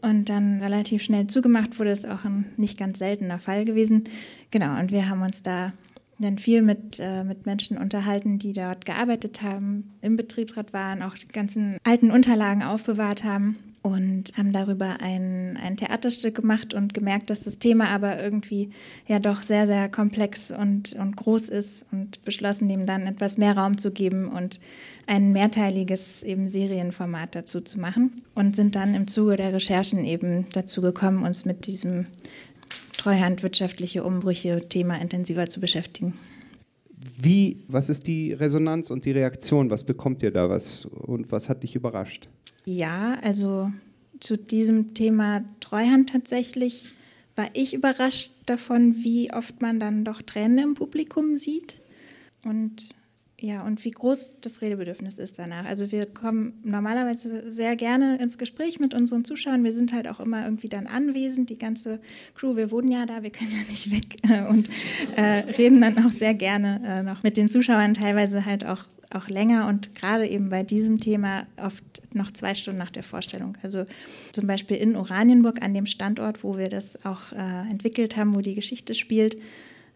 [0.00, 1.90] und dann relativ schnell zugemacht wurde.
[1.90, 4.04] Ist auch ein nicht ganz seltener Fall gewesen.
[4.50, 5.74] Genau, und wir haben uns da
[6.18, 11.16] dann viel mit, äh, mit Menschen unterhalten, die dort gearbeitet haben, im Betriebsrat waren, auch
[11.16, 17.30] die ganzen alten Unterlagen aufbewahrt haben und haben darüber ein, ein Theaterstück gemacht und gemerkt,
[17.30, 18.70] dass das Thema aber irgendwie
[19.06, 23.56] ja doch sehr, sehr komplex und, und groß ist und beschlossen, dem dann etwas mehr
[23.56, 24.60] Raum zu geben und
[25.06, 30.46] ein mehrteiliges eben Serienformat dazu zu machen und sind dann im Zuge der Recherchen eben
[30.52, 32.06] dazu gekommen, uns mit diesem
[33.08, 36.12] Treuhand wirtschaftliche Umbrüche Thema intensiver zu beschäftigen.
[37.16, 39.70] Wie, was ist die Resonanz und die Reaktion?
[39.70, 40.50] Was bekommt ihr da?
[40.50, 42.28] Was, und was hat dich überrascht?
[42.66, 43.72] Ja, also
[44.20, 46.90] zu diesem Thema Treuhand tatsächlich
[47.34, 51.80] war ich überrascht davon, wie oft man dann doch Tränen im Publikum sieht.
[52.44, 52.90] Und
[53.40, 55.64] ja, und wie groß das Redebedürfnis ist danach.
[55.64, 59.62] Also wir kommen normalerweise sehr gerne ins Gespräch mit unseren Zuschauern.
[59.62, 62.00] Wir sind halt auch immer irgendwie dann anwesend, die ganze
[62.34, 62.56] Crew.
[62.56, 64.16] Wir wohnen ja da, wir können ja nicht weg
[64.48, 64.68] und
[65.14, 69.28] äh, reden dann auch sehr gerne äh, noch mit den Zuschauern, teilweise halt auch, auch
[69.28, 73.56] länger und gerade eben bei diesem Thema oft noch zwei Stunden nach der Vorstellung.
[73.62, 73.84] Also
[74.32, 78.40] zum Beispiel in Oranienburg an dem Standort, wo wir das auch äh, entwickelt haben, wo
[78.40, 79.36] die Geschichte spielt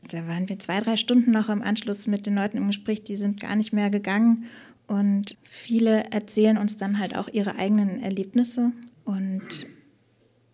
[0.08, 3.16] da waren wir zwei, drei Stunden noch im Anschluss mit den Leuten im Gespräch, die
[3.16, 4.44] sind gar nicht mehr gegangen.
[4.86, 8.72] Und viele erzählen uns dann halt auch ihre eigenen Erlebnisse
[9.04, 9.66] und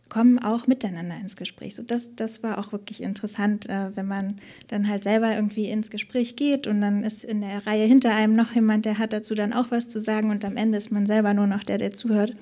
[0.08, 1.74] kommen auch miteinander ins Gespräch.
[1.74, 5.90] So das, das war auch wirklich interessant, äh, wenn man dann halt selber irgendwie ins
[5.90, 9.34] Gespräch geht und dann ist in der Reihe hinter einem noch jemand, der hat dazu
[9.34, 11.92] dann auch was zu sagen und am Ende ist man selber nur noch der, der
[11.92, 12.34] zuhört.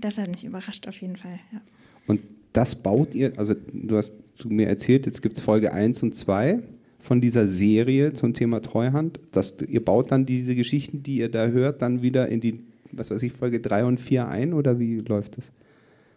[0.00, 1.40] Das hat mich überrascht auf jeden Fall.
[1.52, 1.60] Ja.
[2.06, 2.20] Und
[2.54, 6.14] das baut ihr, also du hast du mir erzählt, jetzt gibt es Folge 1 und
[6.14, 6.60] 2
[7.00, 9.20] von dieser Serie zum Thema Treuhand.
[9.32, 12.60] Das, ihr baut dann diese Geschichten, die ihr da hört, dann wieder in die,
[12.92, 15.52] was weiß ich, Folge 3 und 4 ein oder wie läuft das?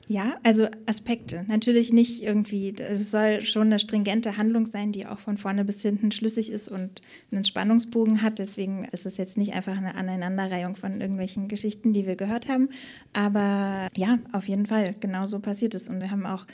[0.10, 1.44] Ja, also Aspekte.
[1.50, 5.82] Natürlich nicht irgendwie, es soll schon eine stringente Handlung sein, die auch von vorne bis
[5.82, 8.40] hinten schlüssig ist und einen Spannungsbogen hat.
[8.40, 12.70] Deswegen ist es jetzt nicht einfach eine Aneinanderreihung von irgendwelchen Geschichten, die wir gehört haben.
[13.12, 15.90] Aber ja, auf jeden Fall, genau so passiert es.
[15.90, 16.46] Und wir haben auch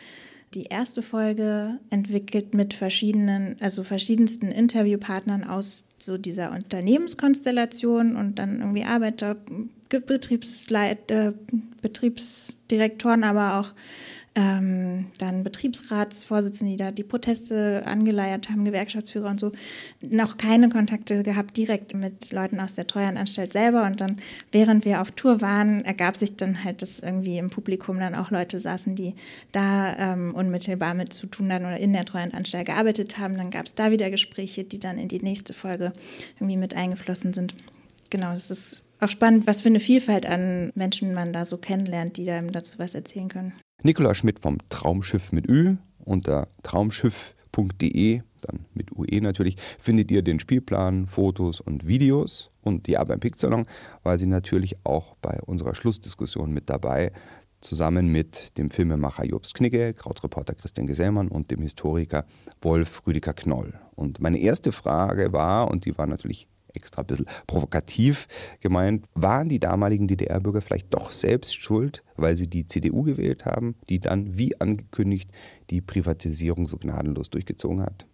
[0.55, 8.59] die erste Folge entwickelt mit verschiedenen, also verschiedensten Interviewpartnern aus so dieser Unternehmenskonstellation und dann
[8.59, 9.37] irgendwie Arbeiter,
[9.99, 11.33] Betriebsleit, äh,
[11.81, 13.73] Betriebsdirektoren, aber auch
[14.35, 19.51] ähm, dann Betriebsratsvorsitzende, die da die Proteste angeleiert haben, Gewerkschaftsführer und so,
[20.01, 23.85] noch keine Kontakte gehabt direkt mit Leuten aus der Treuhandanstalt selber.
[23.85, 24.17] Und dann,
[24.51, 28.31] während wir auf Tour waren, ergab sich dann halt, dass irgendwie im Publikum dann auch
[28.31, 29.13] Leute saßen, die
[29.51, 33.37] da ähm, unmittelbar mit zu tun hatten oder in der Treuhandanstalt gearbeitet haben.
[33.37, 35.93] Dann gab es da wieder Gespräche, die dann in die nächste Folge
[36.39, 37.53] irgendwie mit eingeflossen sind.
[38.09, 42.17] Genau, das ist auch spannend, was für eine Vielfalt an Menschen man da so kennenlernt,
[42.17, 43.53] die einem dazu was erzählen können.
[43.83, 45.75] Nikola Schmidt vom Traumschiff mit Ü
[46.05, 52.49] unter traumschiff.de, dann mit UE natürlich, findet ihr den Spielplan, Fotos und Videos.
[52.61, 53.65] Und ja, beim Picksalon
[54.03, 57.11] war sie natürlich auch bei unserer Schlussdiskussion mit dabei,
[57.61, 62.25] zusammen mit dem Filmemacher Jobst Knigge, Krautreporter Christian Gesellmann und dem Historiker
[62.61, 63.73] Wolf Rüdiger Knoll.
[63.95, 68.27] Und meine erste Frage war, und die war natürlich extra ein bisschen provokativ
[68.59, 73.75] gemeint, waren die damaligen DDR-Bürger vielleicht doch selbst schuld, weil sie die CDU gewählt haben,
[73.89, 75.31] die dann, wie angekündigt,
[75.69, 78.05] die Privatisierung so gnadenlos durchgezogen hat?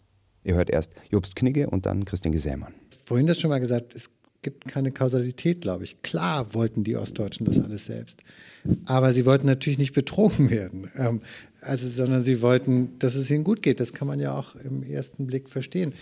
[0.44, 2.74] Ihr hört erst Jobst Knigge und dann Christian Gesämann.
[3.06, 6.02] Vorhin das schon mal gesagt, es gibt keine Kausalität, glaube ich.
[6.02, 8.24] Klar wollten die Ostdeutschen das alles selbst.
[8.86, 10.90] Aber sie wollten natürlich nicht betrogen werden.
[10.96, 11.22] Ähm,
[11.62, 13.80] also, sondern sie wollten, dass es ihnen gut geht.
[13.80, 15.94] Das kann man ja auch im ersten Blick verstehen.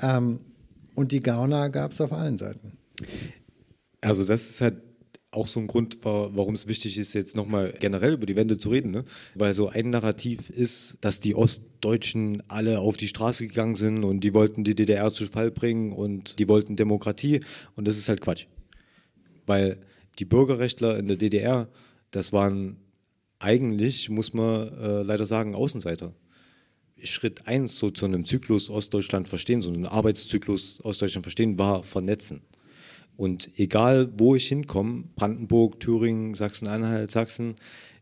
[0.00, 0.40] Ähm,
[0.98, 2.72] und die Gauner gab es auf allen Seiten.
[4.00, 4.82] Also das ist halt
[5.30, 8.58] auch so ein Grund war, warum es wichtig ist, jetzt nochmal generell über die Wende
[8.58, 8.90] zu reden.
[8.90, 9.04] Ne?
[9.34, 14.20] Weil so ein Narrativ ist, dass die Ostdeutschen alle auf die Straße gegangen sind und
[14.20, 17.40] die wollten die DDR zu Fall bringen und die wollten Demokratie.
[17.76, 18.46] Und das ist halt Quatsch.
[19.46, 19.78] Weil
[20.18, 21.68] die Bürgerrechtler in der DDR,
[22.10, 22.78] das waren
[23.38, 26.12] eigentlich, muss man äh, leider sagen, Außenseiter.
[27.04, 32.42] Schritt eins so zu einem Zyklus Ostdeutschland verstehen, so einen Arbeitszyklus Ostdeutschland verstehen, war vernetzen.
[33.16, 37.56] Und egal, wo ich hinkomme, Brandenburg, Thüringen, Sachsen-Anhalt, Sachsen,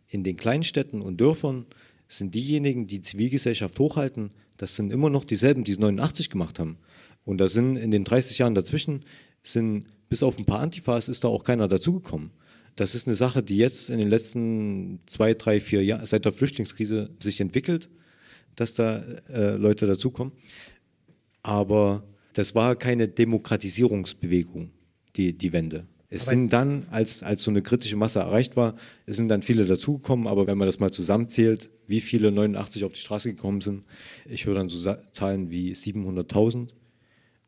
[0.09, 1.67] in den Kleinstädten und Dörfern
[2.09, 6.79] sind diejenigen, die Zivilgesellschaft hochhalten, das sind immer noch dieselben, die es 89 gemacht haben.
[7.25, 9.05] Und da sind in den 30 Jahren dazwischen,
[9.43, 12.31] sind bis auf ein paar Antifas ist da auch keiner dazugekommen.
[12.77, 16.33] Das ist eine Sache, die jetzt in den letzten zwei, drei, vier Jahren, seit der
[16.33, 17.89] Flüchtlingskrise sich entwickelt,
[18.57, 19.03] dass da
[19.33, 20.33] äh, Leute dazukommen.
[21.43, 22.03] Aber
[22.33, 24.71] das war keine Demokratisierungsbewegung
[25.17, 25.87] die, die Wende.
[26.09, 28.77] Es aber sind dann, als, als so eine kritische Masse erreicht war,
[29.07, 32.93] es sind dann viele dazugekommen, aber wenn man das mal zusammenzählt, wie viele 89 auf
[32.93, 33.85] die Straße gekommen sind,
[34.29, 36.69] ich höre dann so Zahlen wie 700.000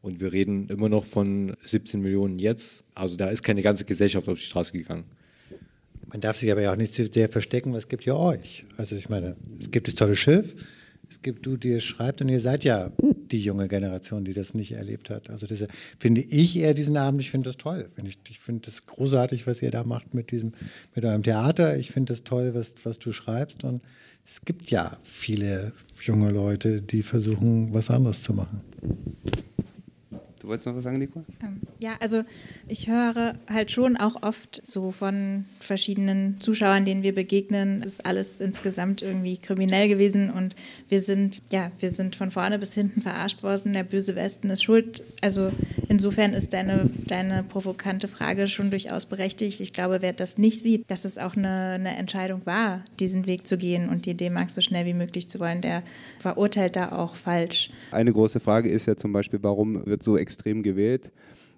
[0.00, 2.84] und wir reden immer noch von 17 Millionen jetzt.
[2.94, 5.04] Also da ist keine ganze Gesellschaft auf die Straße gegangen.
[6.10, 8.64] Man darf sich aber ja auch nicht zu sehr verstecken, es gibt ja euch.
[8.76, 10.54] Also ich meine, es gibt das tolle Schiff,
[11.10, 12.90] es gibt du, die es schreibt und ihr seid ja
[13.30, 15.30] die junge Generation, die das nicht erlebt hat.
[15.30, 15.66] Also das
[15.98, 17.88] finde ich eher diesen Abend, ich finde das toll.
[18.04, 20.52] Ich, ich finde das großartig, was ihr da macht mit diesem,
[20.94, 21.76] mit eurem Theater.
[21.76, 23.64] Ich finde das toll, was, was du schreibst.
[23.64, 23.82] Und
[24.26, 28.62] es gibt ja viele junge Leute, die versuchen, was anderes zu machen.
[30.48, 31.26] Du wolltest noch was sagen, Nico?
[31.42, 32.22] Ähm, ja, also
[32.68, 38.40] ich höre halt schon auch oft so von verschiedenen Zuschauern, denen wir begegnen, ist alles
[38.40, 40.56] insgesamt irgendwie kriminell gewesen und
[40.88, 44.62] wir sind, ja, wir sind von vorne bis hinten verarscht worden, der böse Westen ist
[44.62, 45.02] schuld.
[45.20, 45.50] Also
[45.86, 49.60] insofern ist deine, deine provokante Frage schon durchaus berechtigt.
[49.60, 53.46] Ich glaube, wer das nicht sieht, dass es auch eine, eine Entscheidung war, diesen Weg
[53.46, 55.82] zu gehen und die D-Mark so schnell wie möglich zu wollen, der
[56.20, 57.68] verurteilt da auch falsch.
[57.90, 61.12] Eine große Frage ist ja zum Beispiel, warum wird so extrem gewählt?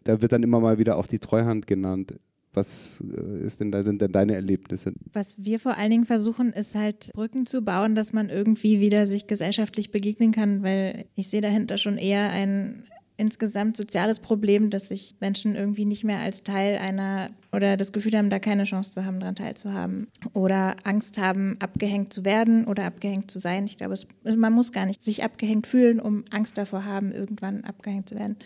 [0.05, 2.15] Da wird dann immer mal wieder auch die Treuhand genannt.
[2.53, 4.93] Was äh, ist denn da, sind denn deine Erlebnisse?
[5.13, 9.07] Was wir vor allen Dingen versuchen, ist halt Brücken zu bauen, dass man irgendwie wieder
[9.07, 12.85] sich gesellschaftlich begegnen kann, weil ich sehe dahinter schon eher ein
[13.21, 18.17] insgesamt soziales Problem, dass sich Menschen irgendwie nicht mehr als Teil einer oder das Gefühl
[18.17, 22.87] haben, da keine Chance zu haben, daran teilzuhaben oder Angst haben, abgehängt zu werden oder
[22.87, 23.67] abgehängt zu sein.
[23.67, 27.65] Ich glaube, es, man muss gar nicht sich abgehängt fühlen, um Angst davor haben, irgendwann
[27.65, 28.37] abgehängt zu werden.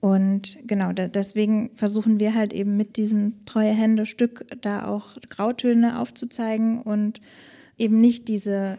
[0.00, 5.16] Und genau, da, deswegen versuchen wir halt eben mit diesem treue Hände Stück da auch
[5.28, 7.20] Grautöne aufzuzeigen und
[7.78, 8.78] eben nicht diese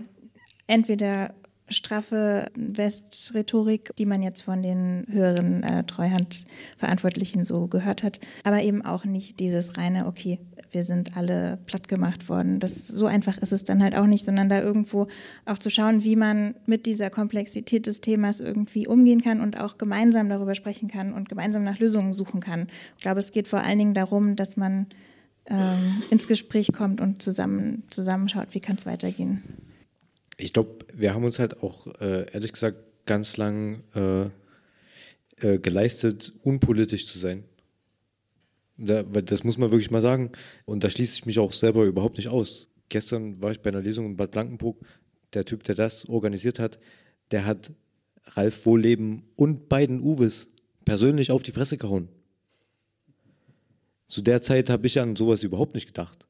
[0.67, 1.33] entweder
[1.67, 8.83] straffe Westrhetorik, die man jetzt von den höheren äh, Treuhandverantwortlichen so gehört hat, aber eben
[8.83, 10.39] auch nicht dieses reine, okay,
[10.71, 12.59] wir sind alle platt gemacht worden.
[12.59, 15.07] Das, so einfach ist es dann halt auch nicht, sondern da irgendwo
[15.45, 19.77] auch zu schauen, wie man mit dieser Komplexität des Themas irgendwie umgehen kann und auch
[19.77, 22.67] gemeinsam darüber sprechen kann und gemeinsam nach Lösungen suchen kann.
[22.97, 24.87] Ich glaube, es geht vor allen Dingen darum, dass man
[25.47, 29.43] ähm, ins Gespräch kommt und zusammen zusammenschaut, wie kann es weitergehen
[30.37, 34.25] ich glaube, wir haben uns halt auch, äh, ehrlich gesagt, ganz lang äh,
[35.37, 37.43] äh, geleistet, unpolitisch zu sein.
[38.77, 40.31] Da, das muss man wirklich mal sagen.
[40.65, 42.67] Und da schließe ich mich auch selber überhaupt nicht aus.
[42.89, 44.77] Gestern war ich bei einer Lesung in Bad Blankenburg.
[45.33, 46.79] Der Typ, der das organisiert hat,
[47.31, 47.71] der hat
[48.27, 50.49] Ralf Wohlleben und beiden Uwes
[50.83, 52.09] persönlich auf die Fresse gehauen.
[54.07, 56.25] Zu der Zeit habe ich an sowas überhaupt nicht gedacht.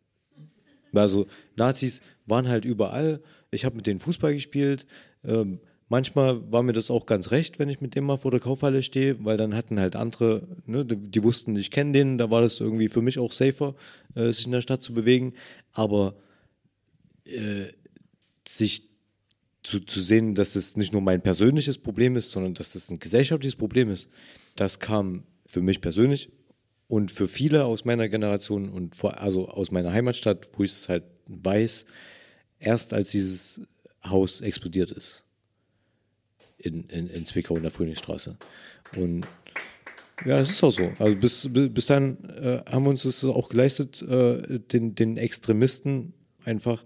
[1.01, 3.21] Also Nazis waren halt überall.
[3.51, 4.85] Ich habe mit denen Fußball gespielt.
[5.23, 8.39] Ähm, manchmal war mir das auch ganz recht, wenn ich mit dem mal vor der
[8.39, 12.31] Kaufhalle stehe, weil dann hatten halt andere, ne, die, die, wussten, ich kenne den, da
[12.31, 13.75] war das irgendwie für mich auch safer,
[14.15, 15.33] äh, sich in der Stadt zu bewegen.
[15.73, 16.15] Aber
[17.25, 17.71] äh,
[18.47, 18.89] sich
[19.63, 22.99] zu, zu sehen, dass es nicht nur mein persönliches Problem ist, sondern dass es ein
[22.99, 24.09] gesellschaftliches Problem ist,
[24.55, 26.29] das kam für mich persönlich
[26.87, 30.89] und für viele aus meiner Generation und vor, also aus meiner Heimatstadt, wo ich es
[30.89, 31.85] halt weiß,
[32.59, 33.61] erst als dieses
[34.03, 35.23] Haus explodiert ist.
[36.57, 38.37] In, in, in Zwickau in der Frühlingsstraße.
[38.95, 39.27] Und
[40.25, 40.91] ja, es ist auch so.
[40.99, 46.13] Also bis, bis dann äh, haben wir uns es auch geleistet, äh, den, den Extremisten
[46.45, 46.85] einfach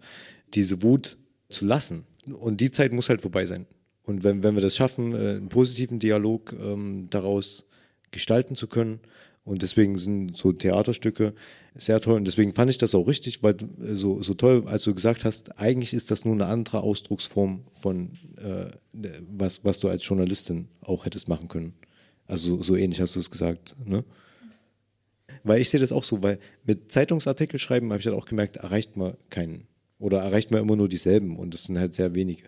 [0.53, 1.17] diese Wut
[1.49, 2.05] zu lassen.
[2.25, 3.67] Und die Zeit muss halt vorbei sein.
[4.03, 7.67] Und wenn, wenn wir das schaffen, äh, einen positiven Dialog ähm, daraus
[8.11, 8.99] gestalten zu können,
[9.49, 11.33] und deswegen sind so Theaterstücke
[11.73, 12.17] sehr toll.
[12.17, 15.57] Und deswegen fand ich das auch richtig, weil so, so toll, als du gesagt hast,
[15.57, 18.67] eigentlich ist das nur eine andere Ausdrucksform von, äh,
[19.27, 21.73] was, was du als Journalistin auch hättest machen können.
[22.27, 23.75] Also so, ähnlich hast du es gesagt.
[23.83, 24.03] Ne?
[25.43, 28.57] Weil ich sehe das auch so, weil mit Zeitungsartikel schreiben habe ich halt auch gemerkt,
[28.57, 29.67] erreicht man keinen.
[29.97, 32.43] Oder erreicht man immer nur dieselben und das sind halt sehr wenige.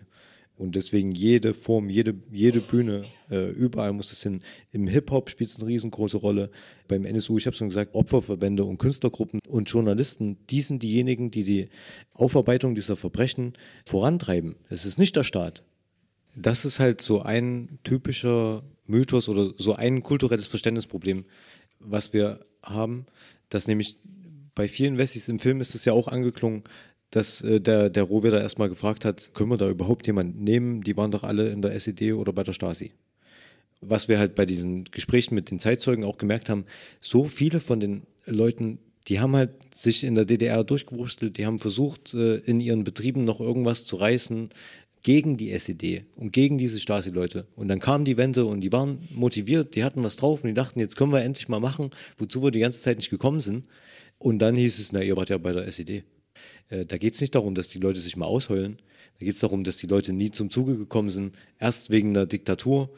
[0.56, 4.42] Und deswegen jede Form, jede, jede Bühne, äh, überall muss es hin.
[4.70, 6.50] Im Hip-Hop spielt es eine riesengroße Rolle.
[6.88, 11.44] Beim NSU, ich habe schon gesagt, Opferverbände und Künstlergruppen und Journalisten, die sind diejenigen, die
[11.44, 11.68] die
[12.12, 13.54] Aufarbeitung dieser Verbrechen
[13.86, 14.56] vorantreiben.
[14.68, 15.64] Es ist nicht der Staat.
[16.36, 21.24] Das ist halt so ein typischer Mythos oder so ein kulturelles Verständnisproblem,
[21.78, 23.06] was wir haben,
[23.48, 23.98] dass nämlich
[24.54, 26.62] bei vielen Wessis im Film ist es ja auch angeklungen,
[27.12, 30.82] dass äh, der, der Rohweder erstmal gefragt hat, können wir da überhaupt jemanden nehmen?
[30.82, 32.92] Die waren doch alle in der SED oder bei der Stasi.
[33.80, 36.64] Was wir halt bei diesen Gesprächen mit den Zeitzeugen auch gemerkt haben,
[37.00, 41.58] so viele von den Leuten, die haben halt sich in der DDR durchgewurstelt, die haben
[41.58, 44.48] versucht, äh, in ihren Betrieben noch irgendwas zu reißen
[45.02, 47.46] gegen die SED und gegen diese Stasi-Leute.
[47.56, 50.54] Und dann kam die Wende und die waren motiviert, die hatten was drauf und die
[50.54, 53.66] dachten, jetzt können wir endlich mal machen, wozu wir die ganze Zeit nicht gekommen sind.
[54.18, 56.04] Und dann hieß es, na, ihr wart ja bei der SED.
[56.72, 58.78] Äh, da geht es nicht darum, dass die Leute sich mal ausheulen.
[59.18, 62.26] Da geht es darum, dass die Leute nie zum Zuge gekommen sind, erst wegen der
[62.26, 62.90] Diktatur.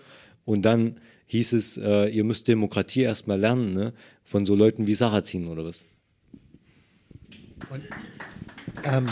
[0.45, 0.97] Und dann
[1.27, 3.93] hieß es, äh, ihr müsst Demokratie erstmal lernen, ne?
[4.23, 5.85] von so Leuten wie Sarrazin oder was.
[7.71, 7.83] Und,
[8.85, 9.07] ähm,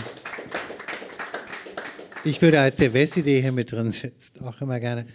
[2.24, 5.06] ich würde, als der Wessi, der hier mit drin sitzt, auch immer gerne,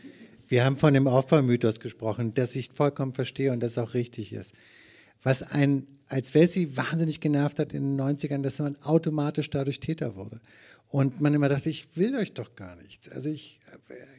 [0.50, 4.54] wir haben von dem Aufbaumythos gesprochen, das ich vollkommen verstehe und das auch richtig ist.
[5.24, 10.16] Was ein als Wessi wahnsinnig genervt hat in den 90ern, dass man automatisch dadurch Täter
[10.16, 10.39] wurde.
[10.89, 13.10] Und man immer dachte, ich will euch doch gar nichts.
[13.10, 13.60] Also ich,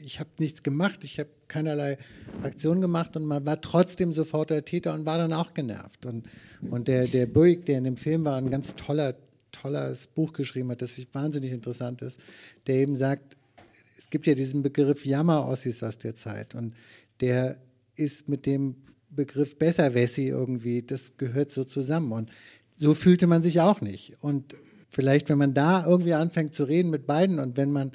[0.05, 1.97] ich habe nichts gemacht, ich habe keinerlei
[2.43, 6.05] Aktion gemacht und man war trotzdem sofort der Täter und war dann auch genervt.
[6.05, 6.27] Und,
[6.71, 9.15] und der, der Buick, der in dem Film war, ein ganz toller,
[9.51, 12.21] tolles Buch geschrieben hat, das wahnsinnig interessant ist,
[12.67, 13.39] der eben sagt,
[13.97, 16.75] es gibt ja diesen Begriff Jammer-Ossis aus der Zeit und
[17.21, 17.59] der
[17.97, 18.77] ist mit dem
[19.11, 22.13] Begriff Besserwessi irgendwie, das gehört so zusammen.
[22.13, 22.31] Und
[22.77, 24.17] so fühlte man sich auch nicht.
[24.21, 24.55] Und
[24.89, 27.93] vielleicht, wenn man da irgendwie anfängt zu reden mit beiden und wenn man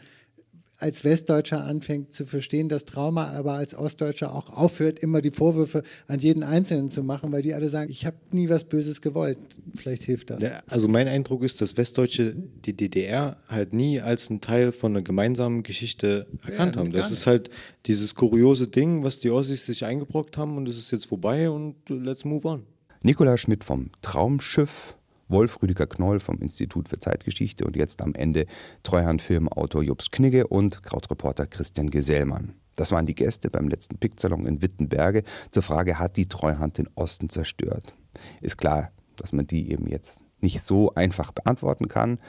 [0.79, 5.83] als Westdeutscher anfängt zu verstehen, das Trauma, aber als Ostdeutscher auch aufhört, immer die Vorwürfe
[6.07, 9.37] an jeden Einzelnen zu machen, weil die alle sagen, ich habe nie was Böses gewollt.
[9.75, 10.41] Vielleicht hilft das.
[10.41, 14.93] Ja, also mein Eindruck ist, dass Westdeutsche die DDR halt nie als ein Teil von
[14.93, 16.91] einer gemeinsamen Geschichte erkannt ja, haben.
[16.91, 17.49] Das ist halt
[17.85, 21.75] dieses kuriose Ding, was die Ossis sich eingebrockt haben und es ist jetzt vorbei und
[21.89, 22.63] let's move on.
[23.01, 24.95] Nikola Schmidt vom Traumschiff
[25.33, 28.45] Wolf Rüdiger Knoll vom Institut für Zeitgeschichte und jetzt am Ende
[28.83, 32.53] Treuhandfilmautor Jups Knigge und Krautreporter Christian Gesellmann.
[32.75, 36.87] Das waren die Gäste beim letzten Picksalon in Wittenberge zur Frage, hat die Treuhand den
[36.95, 37.95] Osten zerstört?
[38.41, 42.19] Ist klar, dass man die eben jetzt nicht so einfach beantworten kann,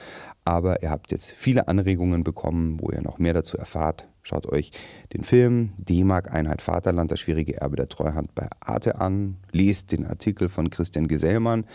[0.43, 4.07] aber ihr habt jetzt viele Anregungen bekommen, wo ihr noch mehr dazu erfahrt.
[4.23, 4.71] Schaut euch
[5.13, 9.37] den Film D-Mark Einheit Vaterland, das schwierige Erbe der Treuhand bei Arte an.
[9.51, 11.65] Lest den Artikel von Christian Gesellmann,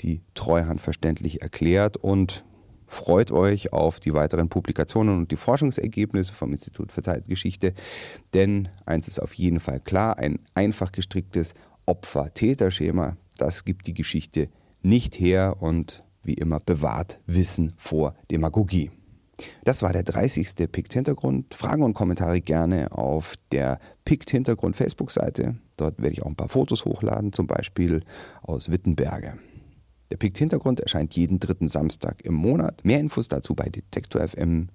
[0.00, 2.44] die Treuhand verständlich erklärt und
[2.86, 7.72] freut euch auf die weiteren Publikationen und die Forschungsergebnisse vom Institut für Zeitgeschichte.
[8.34, 11.54] Denn eins ist auf jeden Fall klar, ein einfach gestricktes
[11.86, 14.48] Opfer-Täter-Schema, das gibt die Geschichte
[14.82, 18.90] nicht her und wie immer bewahrt Wissen vor Demagogie.
[19.64, 20.70] Das war der 30.
[20.70, 21.54] Pikt-Hintergrund.
[21.54, 25.56] Fragen und Kommentare gerne auf der Pikt-Hintergrund Facebook-Seite.
[25.76, 28.04] Dort werde ich auch ein paar Fotos hochladen, zum Beispiel
[28.42, 29.38] aus Wittenberge.
[30.12, 32.84] Der Pikt-Hintergrund erscheint jeden dritten Samstag im Monat.
[32.84, 34.68] Mehr Infos dazu bei Detektor FM,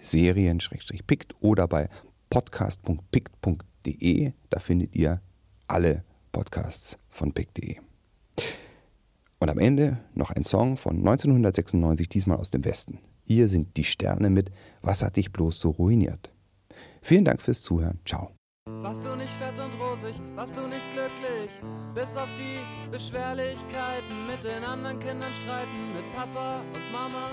[0.00, 0.58] Serien,
[1.06, 1.90] Pikt oder bei
[2.30, 4.32] podcast.pikt.de.
[4.48, 5.20] Da findet ihr
[5.68, 6.02] alle
[6.32, 7.76] Podcasts von pikt.de.
[9.38, 13.00] Und am Ende noch ein Song von 1996, diesmal aus dem Westen.
[13.26, 14.50] Hier sind die Sterne mit
[14.80, 16.32] Was hat dich bloß so ruiniert?
[17.02, 17.98] Vielen Dank fürs Zuhören.
[18.06, 18.30] Ciao.
[18.82, 21.50] Warst du nicht fett und rosig, warst du nicht glücklich,
[21.94, 22.60] bis auf die
[22.90, 27.28] Beschwerlichkeiten mit den anderen Kindern streiten, mit Papa und Mama.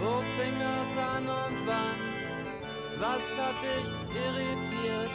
[0.00, 2.16] Wo fing das an und wann?
[2.98, 3.88] Was hat dich
[4.24, 5.10] irritiert?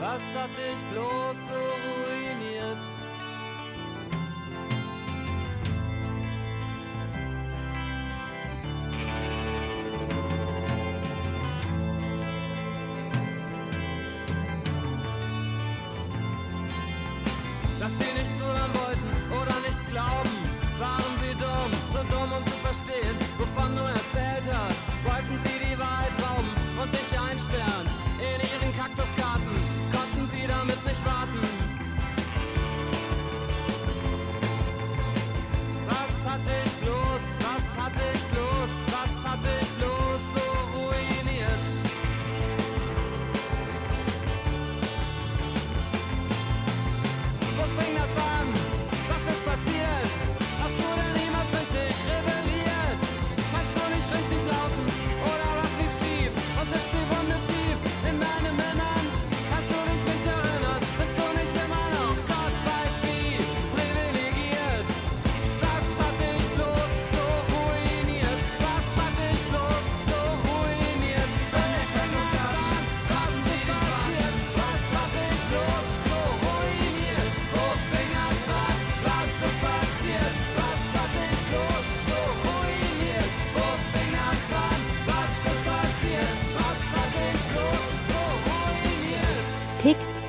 [0.00, 2.05] Was hat dich bloß so ruiniert?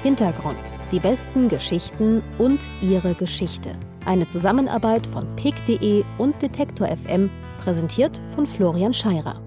[0.07, 0.57] Hintergrund.
[0.93, 3.77] Die besten Geschichten und ihre Geschichte.
[4.05, 7.29] Eine Zusammenarbeit von pick.de und Detektor FM,
[7.59, 9.46] präsentiert von Florian Scheirer.